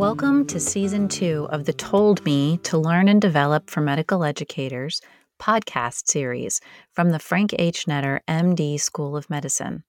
Welcome 0.00 0.46
to 0.46 0.58
season 0.58 1.08
two 1.08 1.46
of 1.50 1.66
the 1.66 1.74
Told 1.74 2.24
Me 2.24 2.56
to 2.62 2.78
Learn 2.78 3.06
and 3.06 3.20
Develop 3.20 3.68
for 3.68 3.82
Medical 3.82 4.24
Educators 4.24 5.02
podcast 5.38 6.08
series 6.08 6.62
from 6.94 7.10
the 7.10 7.18
Frank 7.18 7.54
H. 7.58 7.84
Netter 7.84 8.20
MD 8.26 8.80
School 8.80 9.14
of 9.14 9.28
Medicine. 9.28 9.84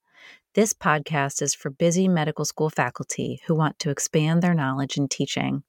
This 0.53 0.73
podcast 0.73 1.41
is 1.41 1.55
for 1.55 1.69
busy 1.69 2.09
medical 2.09 2.43
school 2.43 2.69
faculty 2.69 3.39
who 3.47 3.55
want 3.55 3.79
to 3.79 3.89
expand 3.89 4.41
their 4.41 4.53
knowledge 4.53 4.97
in 4.97 5.07
teaching. 5.07 5.63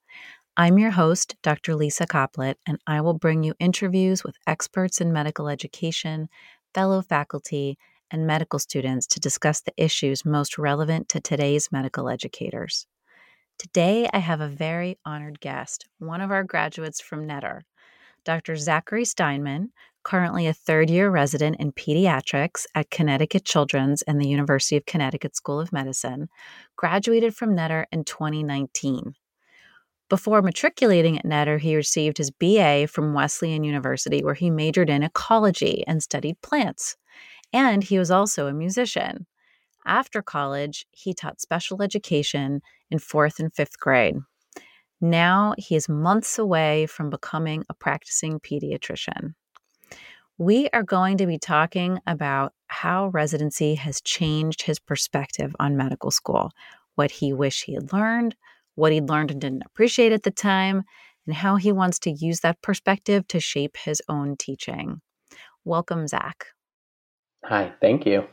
I'm 0.57 0.77
your 0.77 0.91
host, 0.91 1.37
Dr. 1.45 1.77
Lisa 1.77 2.05
Coplit, 2.05 2.57
and 2.67 2.81
I 2.85 3.01
will 3.01 3.15
bring 3.15 3.45
you 3.45 3.55
interviews 3.61 4.25
with 4.25 4.35
experts 4.49 5.01
in 5.01 5.13
medical 5.13 5.49
education, 5.49 6.29
fellow 6.75 7.01
faculty, 7.01 7.79
and 8.11 8.27
medical 8.27 8.59
students 8.59 9.07
to 9.07 9.21
discuss 9.21 9.61
the 9.61 9.73
issues 9.77 10.25
most 10.25 10.59
relevant 10.59 11.09
to 11.11 11.21
today's 11.21 11.71
medical 11.71 12.09
educators. 12.09 12.89
Today, 13.63 14.09
I 14.13 14.19
have 14.19 14.41
a 14.41 14.49
very 14.49 14.99
honored 15.05 15.39
guest, 15.39 15.87
one 16.01 16.21
of 16.21 16.33
our 16.33 16.43
graduates 16.43 17.01
from 17.01 17.29
Netter, 17.29 17.61
Dr. 18.25 18.57
Zachary 18.57 19.05
Steinman, 19.05 19.71
currently 20.03 20.49
a 20.49 20.53
third 20.53 20.91
year 20.91 21.09
resident 21.11 21.61
in 21.61 21.71
pediatrics 21.71 22.67
at 22.75 22.91
Connecticut 22.91 23.45
Children's 23.45 24.03
and 24.03 24.21
the 24.21 24.27
University 24.27 24.77
of 24.77 24.85
Connecticut 24.85 25.37
School 25.37 25.61
of 25.61 25.73
Medicine, 25.73 26.29
graduated 26.75 27.37
from 27.37 27.55
Netter 27.55 27.85
in 27.93 28.03
2019. 28.03 29.15
Before 30.11 30.43
matriculating 30.43 31.17
at 31.17 31.25
Netter, 31.25 31.61
he 31.61 31.77
received 31.77 32.19
his 32.19 32.33
BA 32.33 32.89
from 32.89 33.15
Wesleyan 33.15 33.63
University, 33.63 34.25
where 34.25 34.35
he 34.35 34.51
majored 34.51 34.91
in 34.91 35.05
ecology 35.05 35.85
and 35.87 36.03
studied 36.03 36.43
plants. 36.43 36.97
And 37.53 37.85
he 37.85 37.97
was 37.97 38.11
also 38.11 38.49
a 38.49 38.53
musician. 38.53 39.29
After 39.85 40.23
college, 40.23 40.87
he 40.93 41.15
taught 41.15 41.41
special 41.41 41.83
education 41.83 42.61
in 42.91 42.99
fourth 42.99 43.39
and 43.39 43.53
fifth 43.53 43.79
grade. 43.79 44.17
Now 45.01 45.55
he 45.59 45.75
is 45.75 45.89
months 45.89 46.39
away 46.39 46.87
from 46.87 47.11
becoming 47.11 47.65
a 47.69 47.75
practicing 47.75 48.39
pediatrician. 48.39 49.35
We 50.39 50.69
are 50.73 50.83
going 50.83 51.19
to 51.19 51.27
be 51.27 51.39
talking 51.39 51.99
about 52.07 52.53
how 52.69 53.09
residency 53.09 53.75
has 53.75 54.01
changed 54.01 54.63
his 54.63 54.79
perspective 54.79 55.55
on 55.59 55.77
medical 55.77 56.11
school, 56.11 56.51
what 56.95 57.11
he 57.11 57.33
wished 57.33 57.65
he 57.65 57.75
had 57.75 57.93
learned, 57.93 58.37
what 58.77 58.93
he'd 58.93 59.09
learned 59.09 59.31
and 59.31 59.41
didn't 59.41 59.65
appreciate 59.67 60.13
at 60.13 60.23
the 60.23 60.31
time, 60.31 60.85
and 61.27 61.35
how 61.35 61.57
he 61.57 61.73
wants 61.73 61.99
to 62.01 62.11
use 62.11 62.41
that 62.41 62.63
perspective 62.63 63.27
to 63.29 63.41
shape 63.41 63.77
his 63.77 64.01
own 64.09 64.37
teaching. 64.37 65.01
Welcome, 65.65 66.09
Zach. 66.09 66.47
Hi, 67.45 67.73
thank 67.81 68.07
you. 68.07 68.27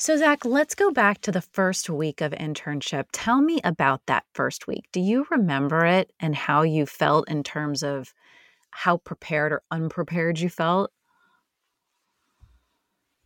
So, 0.00 0.16
Zach, 0.16 0.44
let's 0.44 0.76
go 0.76 0.92
back 0.92 1.22
to 1.22 1.32
the 1.32 1.40
first 1.40 1.90
week 1.90 2.20
of 2.20 2.30
internship. 2.30 3.06
Tell 3.10 3.42
me 3.42 3.60
about 3.64 4.06
that 4.06 4.22
first 4.32 4.68
week. 4.68 4.84
Do 4.92 5.00
you 5.00 5.26
remember 5.28 5.84
it 5.86 6.12
and 6.20 6.36
how 6.36 6.62
you 6.62 6.86
felt 6.86 7.28
in 7.28 7.42
terms 7.42 7.82
of 7.82 8.14
how 8.70 8.98
prepared 8.98 9.50
or 9.50 9.62
unprepared 9.72 10.38
you 10.38 10.50
felt? 10.50 10.92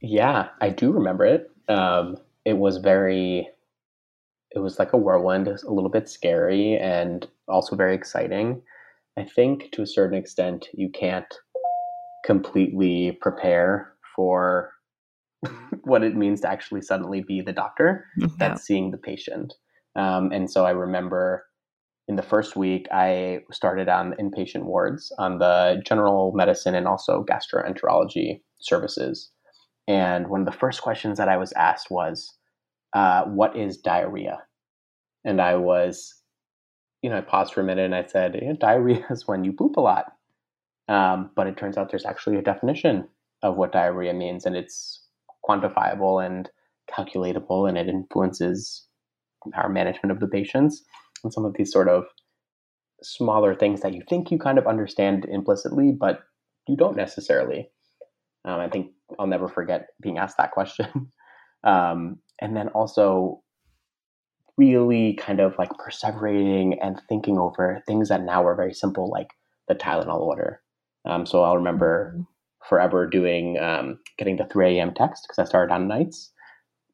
Yeah, 0.01 0.49
I 0.63 0.71
do 0.71 0.93
remember 0.93 1.27
it. 1.27 1.51
Um, 1.69 2.17
it 2.47 2.57
was 2.57 2.79
very, 2.79 3.51
it 4.53 4.59
was 4.59 4.79
like 4.79 4.95
a 4.95 4.99
whirlwind, 4.99 5.49
a 5.49 5.71
little 5.71 5.91
bit 5.91 6.09
scary 6.09 6.79
and 6.79 7.29
also 7.49 7.77
very 7.77 7.95
exciting. 7.95 8.63
I 9.19 9.25
think 9.25 9.73
to 9.73 9.83
a 9.83 9.87
certain 9.87 10.17
extent, 10.17 10.69
you 10.73 10.89
can't 10.89 11.35
completely 12.25 13.19
prepare 13.21 13.93
for 14.17 14.73
what 15.85 16.03
it 16.03 16.17
means 16.17 16.41
to 16.41 16.49
actually 16.49 16.83
suddenly 16.83 17.23
be 17.27 17.41
the 17.41 17.53
doctor 17.53 18.07
yeah. 18.19 18.29
that's 18.39 18.65
seeing 18.65 18.91
the 18.91 18.99
patient. 18.99 19.55
Um, 19.97 20.31
and 20.33 20.51
so 20.51 20.65
I 20.65 20.71
remember 20.71 21.45
in 22.09 22.17
the 22.17 22.23
first 22.23 22.57
week, 22.57 22.87
I 22.93 23.41
started 23.51 23.89
on 23.89 24.15
inpatient 24.21 24.65
wards 24.65 25.13
on 25.19 25.39
the 25.39 25.83
general 25.87 26.33
medicine 26.35 26.75
and 26.75 26.87
also 26.87 27.25
gastroenterology 27.25 28.41
services. 28.61 29.31
And 29.89 30.29
one 30.29 30.41
of 30.41 30.47
the 30.47 30.59
first 30.59 30.83
questions 30.83 31.19
that 31.19 31.29
I 31.29 31.37
was 31.37 31.53
asked 31.53 31.91
was, 31.91 32.35
uh, 32.93 33.25
What 33.25 33.57
is 33.57 33.77
diarrhea? 33.77 34.39
And 35.25 35.41
I 35.41 35.57
was, 35.57 36.15
you 37.03 37.11
know, 37.11 37.19
I 37.19 37.21
paused 37.21 37.55
for 37.55 37.61
a 37.61 37.65
minute 37.65 37.85
and 37.85 37.95
I 37.95 38.05
said, 38.07 38.39
yeah, 38.41 38.53
Diarrhea 38.59 39.07
is 39.11 39.27
when 39.27 39.45
you 39.45 39.53
poop 39.53 39.77
a 39.77 39.81
lot. 39.81 40.07
Um, 40.89 41.31
but 41.37 41.47
it 41.47 41.57
turns 41.57 41.77
out 41.77 41.91
there's 41.91 42.05
actually 42.05 42.37
a 42.37 42.43
definition 42.43 43.09
of 43.43 43.57
what 43.57 43.73
diarrhea 43.73 44.13
means, 44.13 44.47
and 44.47 44.57
it's 44.57 45.02
quantifiable 45.49 46.25
and 46.25 46.51
calculatable, 46.91 47.69
and 47.69 47.79
it 47.79 47.89
influences 47.89 48.87
our 49.55 49.69
management 49.69 50.13
of 50.13 50.21
the 50.21 50.29
patients 50.29 50.83
and 51.25 51.33
some 51.33 51.45
of 51.45 51.55
these 51.55 51.73
sort 51.73 51.89
of 51.89 52.05
smaller 53.03 53.55
things 53.55 53.81
that 53.81 53.95
you 53.95 54.03
think 54.09 54.31
you 54.31 54.39
kind 54.39 54.59
of 54.59 54.67
understand 54.67 55.25
implicitly, 55.25 55.93
but 55.93 56.21
you 56.69 56.77
don't 56.77 56.97
necessarily. 56.97 57.69
Um, 58.45 58.61
I 58.61 58.69
think 58.69 58.93
I'll 59.19 59.27
never 59.27 59.49
forget 59.49 59.89
being 60.01 60.19
asked 60.19 60.37
that 60.37 60.53
question. 60.53 61.13
um, 61.65 62.19
and 62.41 62.57
then 62.57 62.69
also 62.69 63.43
really 64.57 65.15
kind 65.15 65.41
of 65.41 65.55
like 65.59 65.71
perseverating 65.71 66.77
and 66.83 67.01
thinking 67.09 67.39
over 67.39 67.83
things 67.87 68.09
that 68.09 68.23
now 68.23 68.47
are 68.47 68.55
very 68.55 68.75
simple, 68.75 69.11
like 69.11 69.29
the 69.69 69.75
Tylenol 69.75 70.21
order. 70.21 70.61
Um, 71.05 71.27
so 71.27 71.43
I'll 71.43 71.57
remember 71.57 72.13
mm-hmm 72.15 72.32
forever 72.69 73.07
doing 73.07 73.59
um, 73.59 73.99
getting 74.19 74.37
the 74.37 74.47
3 74.47 74.79
a.m. 74.79 74.93
text 74.95 75.25
because 75.27 75.39
I 75.39 75.49
started 75.49 75.73
on 75.73 75.89
nights. 75.89 76.31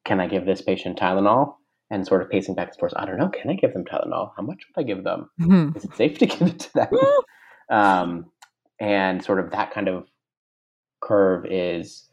Can 0.05 0.19
I 0.19 0.27
give 0.27 0.45
this 0.45 0.61
patient 0.61 0.97
Tylenol? 0.97 1.55
And 1.91 2.05
sort 2.05 2.21
of 2.21 2.29
pacing 2.29 2.53
back 2.53 2.67
and 2.67 2.77
forth. 2.77 2.93
I 2.95 3.05
don't 3.07 3.17
know. 3.17 3.29
Can 3.29 3.49
I 3.49 3.55
give 3.55 3.73
them 3.73 3.83
Tylenol? 3.83 4.31
How 4.37 4.43
much 4.43 4.59
would 4.75 4.79
I 4.79 4.85
give 4.85 5.03
them? 5.03 5.27
Mm-hmm. 5.41 5.75
Is 5.75 5.85
it 5.85 5.95
safe 5.95 6.19
to 6.19 6.25
give 6.27 6.47
it 6.47 6.59
to 6.59 6.73
them? 6.73 6.87
um, 7.71 8.25
and 8.79 9.23
sort 9.23 9.39
of 9.39 9.49
that 9.51 9.73
kind 9.73 9.87
of 9.87 10.07
curve 11.01 11.47
is 11.49 12.07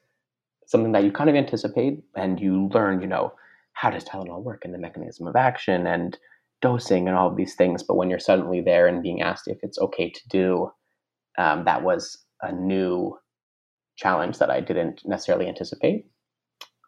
something 0.67 0.93
that 0.93 1.05
you 1.05 1.13
kind 1.13 1.29
of 1.29 1.37
anticipate 1.37 2.03
and 2.17 2.41
you 2.41 2.71
learn. 2.73 3.03
You 3.03 3.07
know, 3.07 3.35
how 3.75 3.91
does 3.91 4.05
Tylenol 4.05 4.43
work 4.43 4.65
and 4.65 4.73
the 4.73 4.79
mechanism 4.79 5.27
of 5.27 5.37
action 5.37 5.87
and 5.87 6.17
dosing 6.63 7.09
and 7.09 7.17
all 7.17 7.29
of 7.29 7.37
these 7.37 7.55
things. 7.55 7.83
But 7.83 7.97
when 7.97 8.11
you're 8.11 8.19
suddenly 8.19 8.61
there 8.61 8.87
and 8.87 9.03
being 9.03 9.23
asked 9.23 9.49
if 9.49 9.59
it's 9.63 9.79
okay 9.79 10.11
to 10.11 10.29
do, 10.29 10.71
um, 11.39 11.65
that 11.65 11.83
was 11.83 12.25
a 12.43 12.53
new 12.53 13.17
challenge 13.97 14.39
that 14.39 14.51
I 14.51 14.61
didn't 14.61 15.03
necessarily 15.05 15.49
anticipate. 15.49 16.07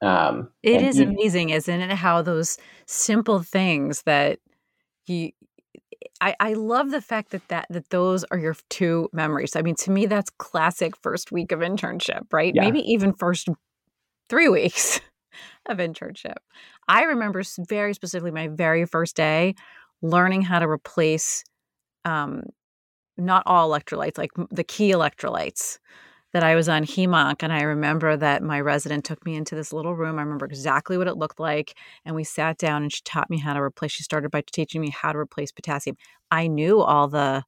Um, 0.00 0.50
it 0.62 0.82
is 0.82 1.00
amazing, 1.00 1.50
isn't 1.50 1.80
it? 1.80 1.90
How 1.90 2.22
those 2.22 2.56
simple 2.86 3.42
things 3.42 4.02
that 4.02 4.38
you, 5.06 5.32
I, 6.20 6.36
I 6.38 6.52
love 6.52 6.90
the 6.90 7.00
fact 7.00 7.30
that, 7.30 7.46
that 7.48 7.66
that 7.70 7.90
those 7.90 8.24
are 8.24 8.38
your 8.38 8.54
two 8.68 9.08
memories. 9.12 9.56
I 9.56 9.62
mean, 9.62 9.74
to 9.76 9.90
me, 9.90 10.06
that's 10.06 10.30
classic 10.30 10.96
first 10.96 11.32
week 11.32 11.50
of 11.50 11.60
internship, 11.60 12.32
right? 12.32 12.54
Yeah. 12.54 12.62
Maybe 12.62 12.80
even 12.80 13.12
first 13.12 13.48
three 14.28 14.48
weeks 14.48 15.00
of 15.66 15.78
internship. 15.78 16.36
I 16.86 17.02
remember 17.04 17.42
very 17.68 17.94
specifically 17.94 18.30
my 18.30 18.48
very 18.48 18.86
first 18.86 19.16
day 19.16 19.54
learning 20.00 20.42
how 20.42 20.60
to 20.60 20.68
replace 20.68 21.42
um, 22.04 22.44
not 23.16 23.42
all 23.46 23.68
electrolytes, 23.68 24.16
like 24.16 24.30
the 24.50 24.62
key 24.62 24.92
electrolytes 24.92 25.78
that 26.32 26.42
I 26.42 26.54
was 26.54 26.68
on 26.68 26.84
HEMONC, 26.84 27.42
and 27.42 27.52
I 27.52 27.62
remember 27.62 28.16
that 28.16 28.42
my 28.42 28.60
resident 28.60 29.04
took 29.04 29.24
me 29.24 29.34
into 29.34 29.54
this 29.54 29.72
little 29.72 29.94
room. 29.94 30.18
I 30.18 30.22
remember 30.22 30.46
exactly 30.46 30.98
what 30.98 31.08
it 31.08 31.16
looked 31.16 31.40
like, 31.40 31.74
and 32.04 32.14
we 32.14 32.24
sat 32.24 32.58
down 32.58 32.82
and 32.82 32.92
she 32.92 33.00
taught 33.04 33.30
me 33.30 33.38
how 33.38 33.54
to 33.54 33.60
replace. 33.60 33.92
She 33.92 34.02
started 34.02 34.30
by 34.30 34.42
teaching 34.52 34.80
me 34.80 34.90
how 34.90 35.12
to 35.12 35.18
replace 35.18 35.52
potassium. 35.52 35.96
I 36.30 36.46
knew 36.48 36.80
all 36.80 37.08
the, 37.08 37.44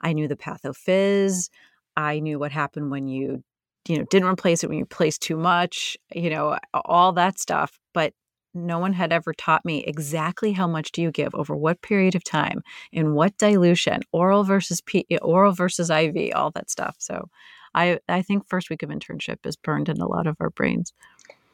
I 0.00 0.12
knew 0.12 0.26
the 0.26 0.36
pathophys. 0.36 1.48
I 1.96 2.18
knew 2.18 2.38
what 2.38 2.50
happened 2.50 2.90
when 2.90 3.06
you, 3.06 3.44
you 3.86 3.98
know, 3.98 4.04
didn't 4.10 4.28
replace 4.28 4.64
it 4.64 4.68
when 4.68 4.78
you 4.78 4.86
placed 4.86 5.22
too 5.22 5.36
much. 5.36 5.96
You 6.12 6.30
know, 6.30 6.58
all 6.72 7.12
that 7.12 7.38
stuff. 7.38 7.78
But 7.92 8.14
no 8.54 8.78
one 8.78 8.92
had 8.92 9.12
ever 9.12 9.32
taught 9.32 9.64
me 9.64 9.84
exactly 9.84 10.52
how 10.52 10.66
much 10.66 10.92
do 10.92 11.02
you 11.02 11.10
give 11.10 11.34
over 11.34 11.56
what 11.56 11.82
period 11.82 12.14
of 12.14 12.24
time 12.24 12.62
in 12.92 13.14
what 13.14 13.36
dilution 13.36 14.00
oral 14.12 14.44
versus 14.44 14.80
P, 14.80 15.04
oral 15.20 15.52
versus 15.52 15.90
iv 15.90 16.16
all 16.34 16.52
that 16.52 16.70
stuff 16.70 16.94
so 16.98 17.28
I 17.74 17.98
I 18.08 18.22
think 18.22 18.48
first 18.48 18.70
week 18.70 18.82
of 18.82 18.90
internship 18.90 19.38
is 19.44 19.56
burned 19.56 19.88
in 19.88 20.00
a 20.00 20.08
lot 20.08 20.26
of 20.26 20.36
our 20.40 20.50
brains. 20.50 20.92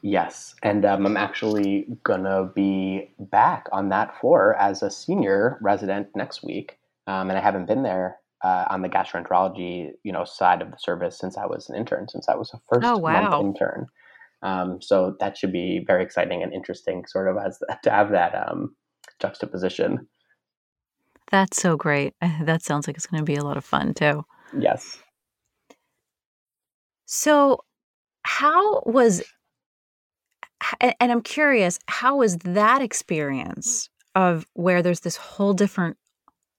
Yes, 0.03 0.55
and 0.63 0.85
um, 0.85 1.05
I'm 1.05 1.17
actually 1.17 1.87
gonna 2.05 2.51
be 2.55 3.11
back 3.19 3.67
on 3.73 3.91
that 3.91 4.19
floor 4.21 4.55
as 4.57 4.83
a 4.83 4.91
senior 4.91 5.59
resident 5.61 6.09
next 6.15 6.43
week, 6.43 6.79
um, 7.07 7.29
and 7.29 7.39
I 7.39 7.43
haven't 7.43 7.67
been 7.67 7.83
there 7.83 8.19
uh, 8.43 8.65
on 8.71 8.83
the 8.83 8.89
gastroenterology 8.89 9.91
you 10.03 10.13
know 10.13 10.25
side 10.25 10.63
of 10.63 10.71
the 10.71 10.79
service 10.79 11.19
since 11.19 11.37
I 11.37 11.47
was 11.47 11.69
an 11.69 11.77
intern, 11.77 12.09
since 12.09 12.29
I 12.29 12.35
was 12.35 12.53
a 12.55 12.61
first 12.69 12.87
oh, 12.87 12.99
wow. 12.99 13.31
month 13.31 13.47
intern. 13.47 13.87
Um, 14.43 14.81
so 14.81 15.17
that 15.21 15.37
should 15.37 15.53
be 15.53 15.85
very 15.87 16.03
exciting 16.03 16.43
and 16.43 16.53
interesting, 16.53 17.05
sort 17.07 17.29
of 17.29 17.37
as 17.37 17.59
to 17.83 17.91
have 17.91 18.11
that 18.13 18.35
um, 18.35 18.75
juxtaposition. 19.21 20.09
That's 21.31 21.61
so 21.61 21.77
great. 21.77 22.15
That 22.43 22.63
sounds 22.63 22.87
like 22.87 22.97
it's 22.97 23.07
going 23.07 23.21
to 23.21 23.25
be 23.25 23.37
a 23.37 23.45
lot 23.45 23.57
of 23.57 23.65
fun 23.65 23.95
too. 23.95 24.25
Yes. 24.59 24.99
So, 27.13 27.65
how 28.23 28.85
was, 28.87 29.21
and 30.81 30.95
I'm 31.01 31.23
curious, 31.23 31.81
how 31.89 32.19
was 32.19 32.37
that 32.39 32.83
experience 32.83 33.91
of 34.15 34.47
where 34.55 34.81
there's 34.81 35.01
this 35.01 35.17
whole 35.17 35.53
different 35.53 35.97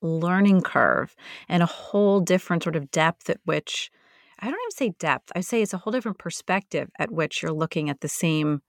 learning 0.01 0.61
curve 0.63 1.15
and 1.47 1.63
a 1.63 1.67
whole 1.67 2.19
different 2.19 2.63
sort 2.63 2.75
of 2.75 2.91
depth 2.91 3.29
at 3.29 3.39
which 3.45 3.91
I 4.39 4.47
don't 4.47 4.59
even 4.59 4.71
say 4.71 4.93
depth. 4.99 5.31
I 5.33 5.39
say 5.39 5.61
it's 5.61 5.73
a 5.73 5.77
whole 5.77 5.91
different 5.91 6.17
perspective 6.17 6.89
at 6.99 7.11
which 7.11 7.41
you're 7.41 7.53
looking 7.53 7.89
at 7.89 8.01
the 8.01 8.09
same 8.09 8.61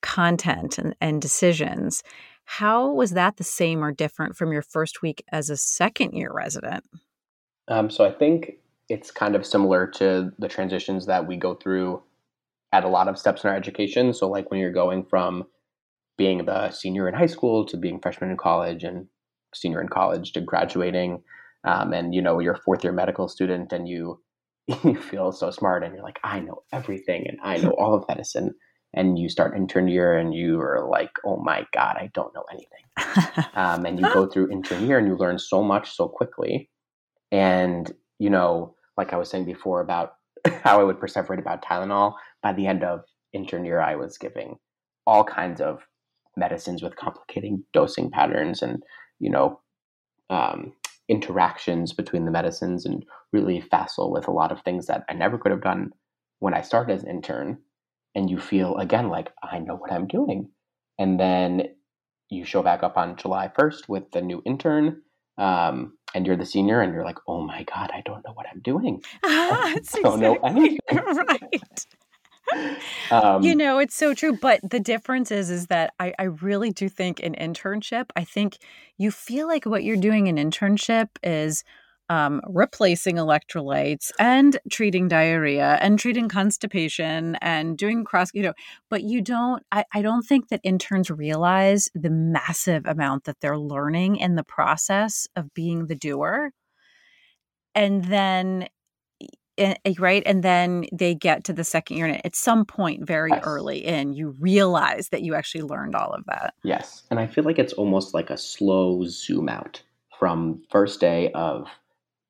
content 0.00 0.78
and, 0.78 0.96
and 1.02 1.20
decisions. 1.20 2.02
How 2.44 2.90
was 2.90 3.10
that 3.10 3.36
the 3.36 3.44
same 3.44 3.84
or 3.84 3.92
different 3.92 4.34
from 4.34 4.50
your 4.50 4.62
first 4.62 5.02
week 5.02 5.22
as 5.30 5.50
a 5.50 5.58
second 5.58 6.12
year 6.12 6.32
resident? 6.32 6.84
Um, 7.68 7.90
so 7.90 8.02
I 8.02 8.12
think 8.12 8.60
it's 8.88 9.10
kind 9.10 9.34
of 9.34 9.44
similar 9.44 9.86
to 9.86 10.30
the 10.38 10.48
transitions 10.48 11.06
that 11.06 11.26
we 11.26 11.36
go 11.36 11.54
through 11.54 12.02
at 12.72 12.84
a 12.84 12.88
lot 12.88 13.08
of 13.08 13.18
steps 13.18 13.44
in 13.44 13.50
our 13.50 13.56
education. 13.56 14.12
So, 14.12 14.28
like 14.28 14.50
when 14.50 14.60
you're 14.60 14.72
going 14.72 15.04
from 15.04 15.44
being 16.18 16.44
the 16.44 16.70
senior 16.70 17.08
in 17.08 17.14
high 17.14 17.26
school 17.26 17.66
to 17.66 17.76
being 17.76 18.00
freshman 18.00 18.30
in 18.30 18.36
college 18.36 18.84
and 18.84 19.06
senior 19.54 19.80
in 19.80 19.88
college 19.88 20.32
to 20.32 20.40
graduating, 20.40 21.22
um, 21.64 21.92
and 21.92 22.14
you 22.14 22.22
know 22.22 22.38
you're 22.38 22.54
a 22.54 22.62
fourth 22.62 22.84
year 22.84 22.92
medical 22.92 23.28
student 23.28 23.72
and 23.72 23.88
you 23.88 24.20
you 24.84 25.00
feel 25.00 25.32
so 25.32 25.50
smart 25.50 25.84
and 25.84 25.94
you're 25.94 26.02
like 26.02 26.20
I 26.24 26.40
know 26.40 26.62
everything 26.72 27.26
and 27.28 27.38
I 27.42 27.58
know 27.58 27.70
all 27.70 27.94
of 27.94 28.04
medicine. 28.08 28.54
And 28.94 29.18
you 29.18 29.28
start 29.28 29.54
intern 29.54 29.88
year 29.88 30.16
and 30.16 30.32
you 30.32 30.58
are 30.58 30.88
like, 30.90 31.10
oh 31.22 31.36
my 31.36 31.66
God, 31.74 31.96
I 31.98 32.08
don't 32.14 32.32
know 32.34 32.44
anything. 32.50 33.50
um, 33.54 33.84
and 33.84 34.00
you 34.00 34.10
go 34.10 34.26
through 34.26 34.50
intern 34.50 34.86
year 34.86 34.96
and 34.96 35.06
you 35.06 35.18
learn 35.18 35.38
so 35.38 35.62
much 35.62 35.94
so 35.94 36.08
quickly. 36.08 36.70
And, 37.30 37.92
you 38.18 38.30
know, 38.30 38.75
like 38.96 39.12
I 39.12 39.16
was 39.16 39.30
saying 39.30 39.44
before 39.44 39.80
about 39.80 40.14
how 40.62 40.80
I 40.80 40.84
would 40.84 40.98
perseverate 40.98 41.38
about 41.38 41.64
Tylenol, 41.64 42.14
by 42.42 42.52
the 42.52 42.66
end 42.66 42.84
of 42.84 43.00
intern 43.32 43.64
year, 43.64 43.80
I 43.80 43.96
was 43.96 44.18
giving 44.18 44.56
all 45.06 45.24
kinds 45.24 45.60
of 45.60 45.86
medicines 46.36 46.82
with 46.82 46.96
complicating 46.96 47.64
dosing 47.72 48.10
patterns 48.10 48.62
and, 48.62 48.82
you 49.18 49.30
know, 49.30 49.60
um, 50.30 50.72
interactions 51.08 51.92
between 51.92 52.24
the 52.24 52.30
medicines 52.30 52.84
and 52.84 53.04
really 53.32 53.60
facile 53.60 54.10
with 54.10 54.26
a 54.26 54.32
lot 54.32 54.50
of 54.50 54.60
things 54.62 54.86
that 54.86 55.04
I 55.08 55.14
never 55.14 55.38
could 55.38 55.52
have 55.52 55.62
done 55.62 55.90
when 56.40 56.54
I 56.54 56.62
started 56.62 56.94
as 56.94 57.04
an 57.04 57.10
intern. 57.10 57.58
And 58.14 58.30
you 58.30 58.38
feel 58.38 58.76
again 58.78 59.08
like 59.08 59.30
I 59.42 59.58
know 59.58 59.76
what 59.76 59.92
I'm 59.92 60.06
doing. 60.06 60.50
And 60.98 61.20
then 61.20 61.68
you 62.30 62.44
show 62.44 62.62
back 62.62 62.82
up 62.82 62.96
on 62.96 63.16
July 63.16 63.50
1st 63.56 63.88
with 63.88 64.10
the 64.12 64.22
new 64.22 64.42
intern 64.44 65.02
um, 65.38 65.95
and 66.14 66.26
you're 66.26 66.36
the 66.36 66.46
senior 66.46 66.80
and 66.80 66.92
you're 66.92 67.04
like, 67.04 67.18
oh 67.26 67.42
my 67.42 67.64
God, 67.64 67.90
I 67.92 68.02
don't 68.04 68.24
know 68.24 68.32
what 68.32 68.46
I'm 68.52 68.60
doing. 68.60 69.02
Ah, 69.24 69.66
I 69.66 69.74
don't 69.74 69.78
exactly 69.78 70.20
know 70.20 70.34
anything. 70.44 70.78
right. 70.92 71.86
Um, 73.10 73.42
you 73.42 73.56
know, 73.56 73.80
it's 73.80 73.96
so 73.96 74.14
true. 74.14 74.38
But 74.40 74.60
the 74.62 74.78
difference 74.78 75.32
is, 75.32 75.50
is 75.50 75.66
that 75.66 75.92
I, 75.98 76.14
I 76.16 76.24
really 76.24 76.70
do 76.70 76.88
think 76.88 77.18
in 77.18 77.34
internship, 77.34 78.10
I 78.14 78.22
think 78.22 78.58
you 78.98 79.10
feel 79.10 79.48
like 79.48 79.66
what 79.66 79.82
you're 79.82 79.96
doing 79.96 80.28
in 80.28 80.36
internship 80.36 81.08
is 81.24 81.64
um, 82.08 82.40
replacing 82.46 83.16
electrolytes 83.16 84.10
and 84.18 84.58
treating 84.70 85.08
diarrhea 85.08 85.78
and 85.80 85.98
treating 85.98 86.28
constipation 86.28 87.36
and 87.36 87.76
doing 87.76 88.04
cross, 88.04 88.30
you 88.32 88.42
know, 88.42 88.54
but 88.90 89.02
you 89.02 89.20
don't, 89.20 89.62
I, 89.72 89.84
I 89.92 90.02
don't 90.02 90.22
think 90.22 90.48
that 90.48 90.60
interns 90.62 91.10
realize 91.10 91.88
the 91.94 92.10
massive 92.10 92.86
amount 92.86 93.24
that 93.24 93.36
they're 93.40 93.58
learning 93.58 94.16
in 94.16 94.36
the 94.36 94.44
process 94.44 95.26
of 95.36 95.52
being 95.54 95.86
the 95.86 95.96
doer. 95.96 96.50
And 97.74 98.04
then 98.04 98.68
Eh, 99.58 99.74
right 99.98 100.22
and 100.26 100.42
then 100.42 100.84
they 100.92 101.14
get 101.14 101.44
to 101.44 101.52
the 101.54 101.64
second 101.64 101.96
year 101.96 102.04
and 102.04 102.26
at 102.26 102.36
some 102.36 102.66
point 102.66 103.06
very 103.06 103.30
yes. 103.30 103.42
early 103.46 103.82
in 103.82 104.12
you 104.12 104.36
realize 104.38 105.08
that 105.08 105.22
you 105.22 105.34
actually 105.34 105.62
learned 105.62 105.94
all 105.94 106.10
of 106.10 106.22
that 106.26 106.52
yes 106.62 107.04
and 107.10 107.18
i 107.18 107.26
feel 107.26 107.42
like 107.42 107.58
it's 107.58 107.72
almost 107.72 108.12
like 108.12 108.28
a 108.28 108.36
slow 108.36 109.02
zoom 109.06 109.48
out 109.48 109.82
from 110.18 110.62
first 110.70 111.00
day 111.00 111.32
of 111.32 111.66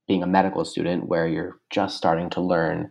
being 0.08 0.22
a 0.22 0.26
medical 0.26 0.64
student 0.64 1.08
where 1.08 1.26
you're 1.26 1.58
just 1.70 1.96
starting 1.96 2.30
to 2.30 2.40
learn 2.40 2.90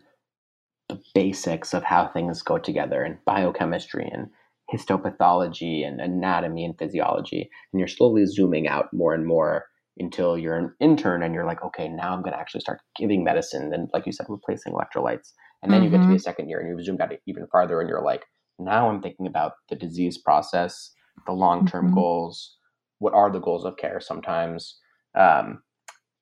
the 0.89 1.01
basics 1.13 1.73
of 1.73 1.83
how 1.83 2.07
things 2.07 2.41
go 2.41 2.57
together 2.57 3.01
and 3.03 3.17
biochemistry 3.25 4.07
and 4.11 4.27
histopathology 4.73 5.85
and 5.85 6.01
anatomy 6.01 6.65
and 6.65 6.77
physiology 6.77 7.49
and 7.71 7.79
you're 7.79 7.87
slowly 7.87 8.25
zooming 8.25 8.67
out 8.67 8.87
more 8.93 9.13
and 9.13 9.25
more 9.25 9.65
until 9.97 10.37
you're 10.37 10.57
an 10.57 10.73
intern 10.79 11.23
and 11.23 11.33
you're 11.33 11.45
like, 11.45 11.63
okay, 11.63 11.87
now 11.87 12.13
I'm 12.13 12.21
going 12.21 12.33
to 12.33 12.39
actually 12.39 12.61
start 12.61 12.81
giving 12.97 13.23
medicine. 13.23 13.73
And 13.73 13.89
like 13.93 14.05
you 14.05 14.11
said, 14.11 14.25
replacing 14.27 14.73
electrolytes. 14.73 15.31
And 15.63 15.71
then 15.71 15.81
mm-hmm. 15.81 15.83
you 15.83 15.89
get 15.89 15.97
to 15.97 16.01
be 16.01 16.05
mm-hmm. 16.07 16.15
a 16.15 16.19
second 16.19 16.49
year 16.49 16.59
and 16.59 16.67
you've 16.67 16.85
zoomed 16.85 17.01
out 17.01 17.13
even 17.27 17.47
farther 17.47 17.79
and 17.79 17.89
you're 17.89 18.03
like, 18.03 18.25
now 18.59 18.89
I'm 18.89 19.01
thinking 19.01 19.27
about 19.27 19.53
the 19.69 19.75
disease 19.75 20.17
process, 20.17 20.91
the 21.25 21.31
long 21.31 21.65
term 21.65 21.85
mm-hmm. 21.85 21.95
goals. 21.95 22.57
What 22.99 23.13
are 23.13 23.31
the 23.31 23.39
goals 23.39 23.65
of 23.65 23.77
care 23.77 23.99
sometimes? 23.99 24.79
Um, 25.17 25.61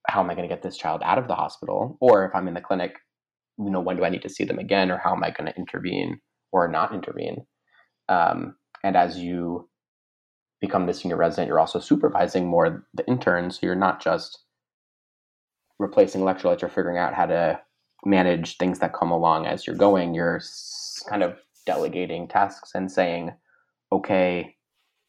how 0.08 0.20
am 0.20 0.30
I 0.30 0.34
going 0.34 0.48
to 0.48 0.54
get 0.54 0.62
this 0.62 0.76
child 0.76 1.02
out 1.04 1.18
of 1.18 1.28
the 1.28 1.34
hospital? 1.34 1.96
Or 2.00 2.24
if 2.24 2.34
I'm 2.34 2.48
in 2.48 2.54
the 2.54 2.60
clinic, 2.60 2.96
you 3.58 3.70
know, 3.70 3.80
when 3.80 3.96
do 3.96 4.04
I 4.04 4.10
need 4.10 4.22
to 4.22 4.28
see 4.28 4.44
them 4.44 4.58
again? 4.58 4.90
Or 4.90 4.98
how 4.98 5.12
am 5.14 5.24
I 5.24 5.30
going 5.30 5.50
to 5.50 5.56
intervene 5.56 6.20
or 6.52 6.68
not 6.68 6.94
intervene? 6.94 7.46
Um, 8.08 8.56
and 8.82 8.96
as 8.96 9.18
you 9.18 9.68
become 10.60 10.86
the 10.86 10.94
senior 10.94 11.16
resident, 11.16 11.48
you're 11.48 11.60
also 11.60 11.80
supervising 11.80 12.46
more 12.46 12.86
the 12.94 13.06
interns. 13.06 13.60
So 13.60 13.66
you're 13.66 13.74
not 13.74 14.02
just 14.02 14.38
replacing 15.78 16.20
electrolytes 16.20 16.62
or 16.62 16.68
figuring 16.68 16.98
out 16.98 17.14
how 17.14 17.26
to 17.26 17.60
manage 18.04 18.56
things 18.56 18.78
that 18.80 18.94
come 18.94 19.10
along 19.10 19.46
as 19.46 19.66
you're 19.66 19.76
going. 19.76 20.14
You're 20.14 20.40
kind 21.08 21.22
of 21.22 21.38
delegating 21.66 22.28
tasks 22.28 22.72
and 22.74 22.90
saying, 22.90 23.32
okay, 23.90 24.56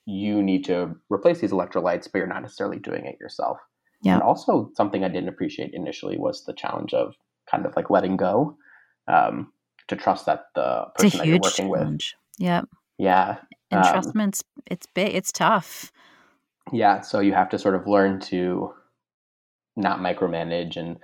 you 0.05 0.41
need 0.41 0.63
to 0.65 0.95
replace 1.09 1.39
these 1.39 1.51
electrolytes, 1.51 2.07
but 2.11 2.19
you're 2.19 2.27
not 2.27 2.41
necessarily 2.41 2.79
doing 2.79 3.05
it 3.05 3.17
yourself. 3.19 3.57
Yeah. 4.05 4.13
And 4.13 4.23
also, 4.23 4.71
something 4.75 5.03
I 5.03 5.09
didn't 5.09 5.29
appreciate 5.29 5.73
initially 5.73 6.17
was 6.17 6.45
the 6.45 6.53
challenge 6.53 6.93
of 6.93 7.15
kind 7.49 7.65
of 7.65 7.75
like 7.75 7.89
letting 7.89 8.17
go, 8.17 8.57
um, 9.07 9.51
to 9.87 9.95
trust 9.95 10.25
that 10.27 10.45
the 10.55 10.85
person 10.97 11.17
that 11.19 11.27
you're 11.27 11.39
working 11.41 11.71
challenge. 11.71 12.15
with. 12.39 12.47
Yep. 12.47 12.65
Yeah 12.97 13.37
entrustment's 13.71 14.43
um, 14.57 14.63
it's 14.67 14.87
big 14.93 15.13
it's 15.13 15.31
tough 15.31 15.91
yeah 16.71 17.01
so 17.01 17.19
you 17.19 17.33
have 17.33 17.49
to 17.49 17.59
sort 17.59 17.75
of 17.75 17.87
learn 17.87 18.19
to 18.19 18.71
not 19.75 19.99
micromanage 19.99 20.77
and 20.77 20.97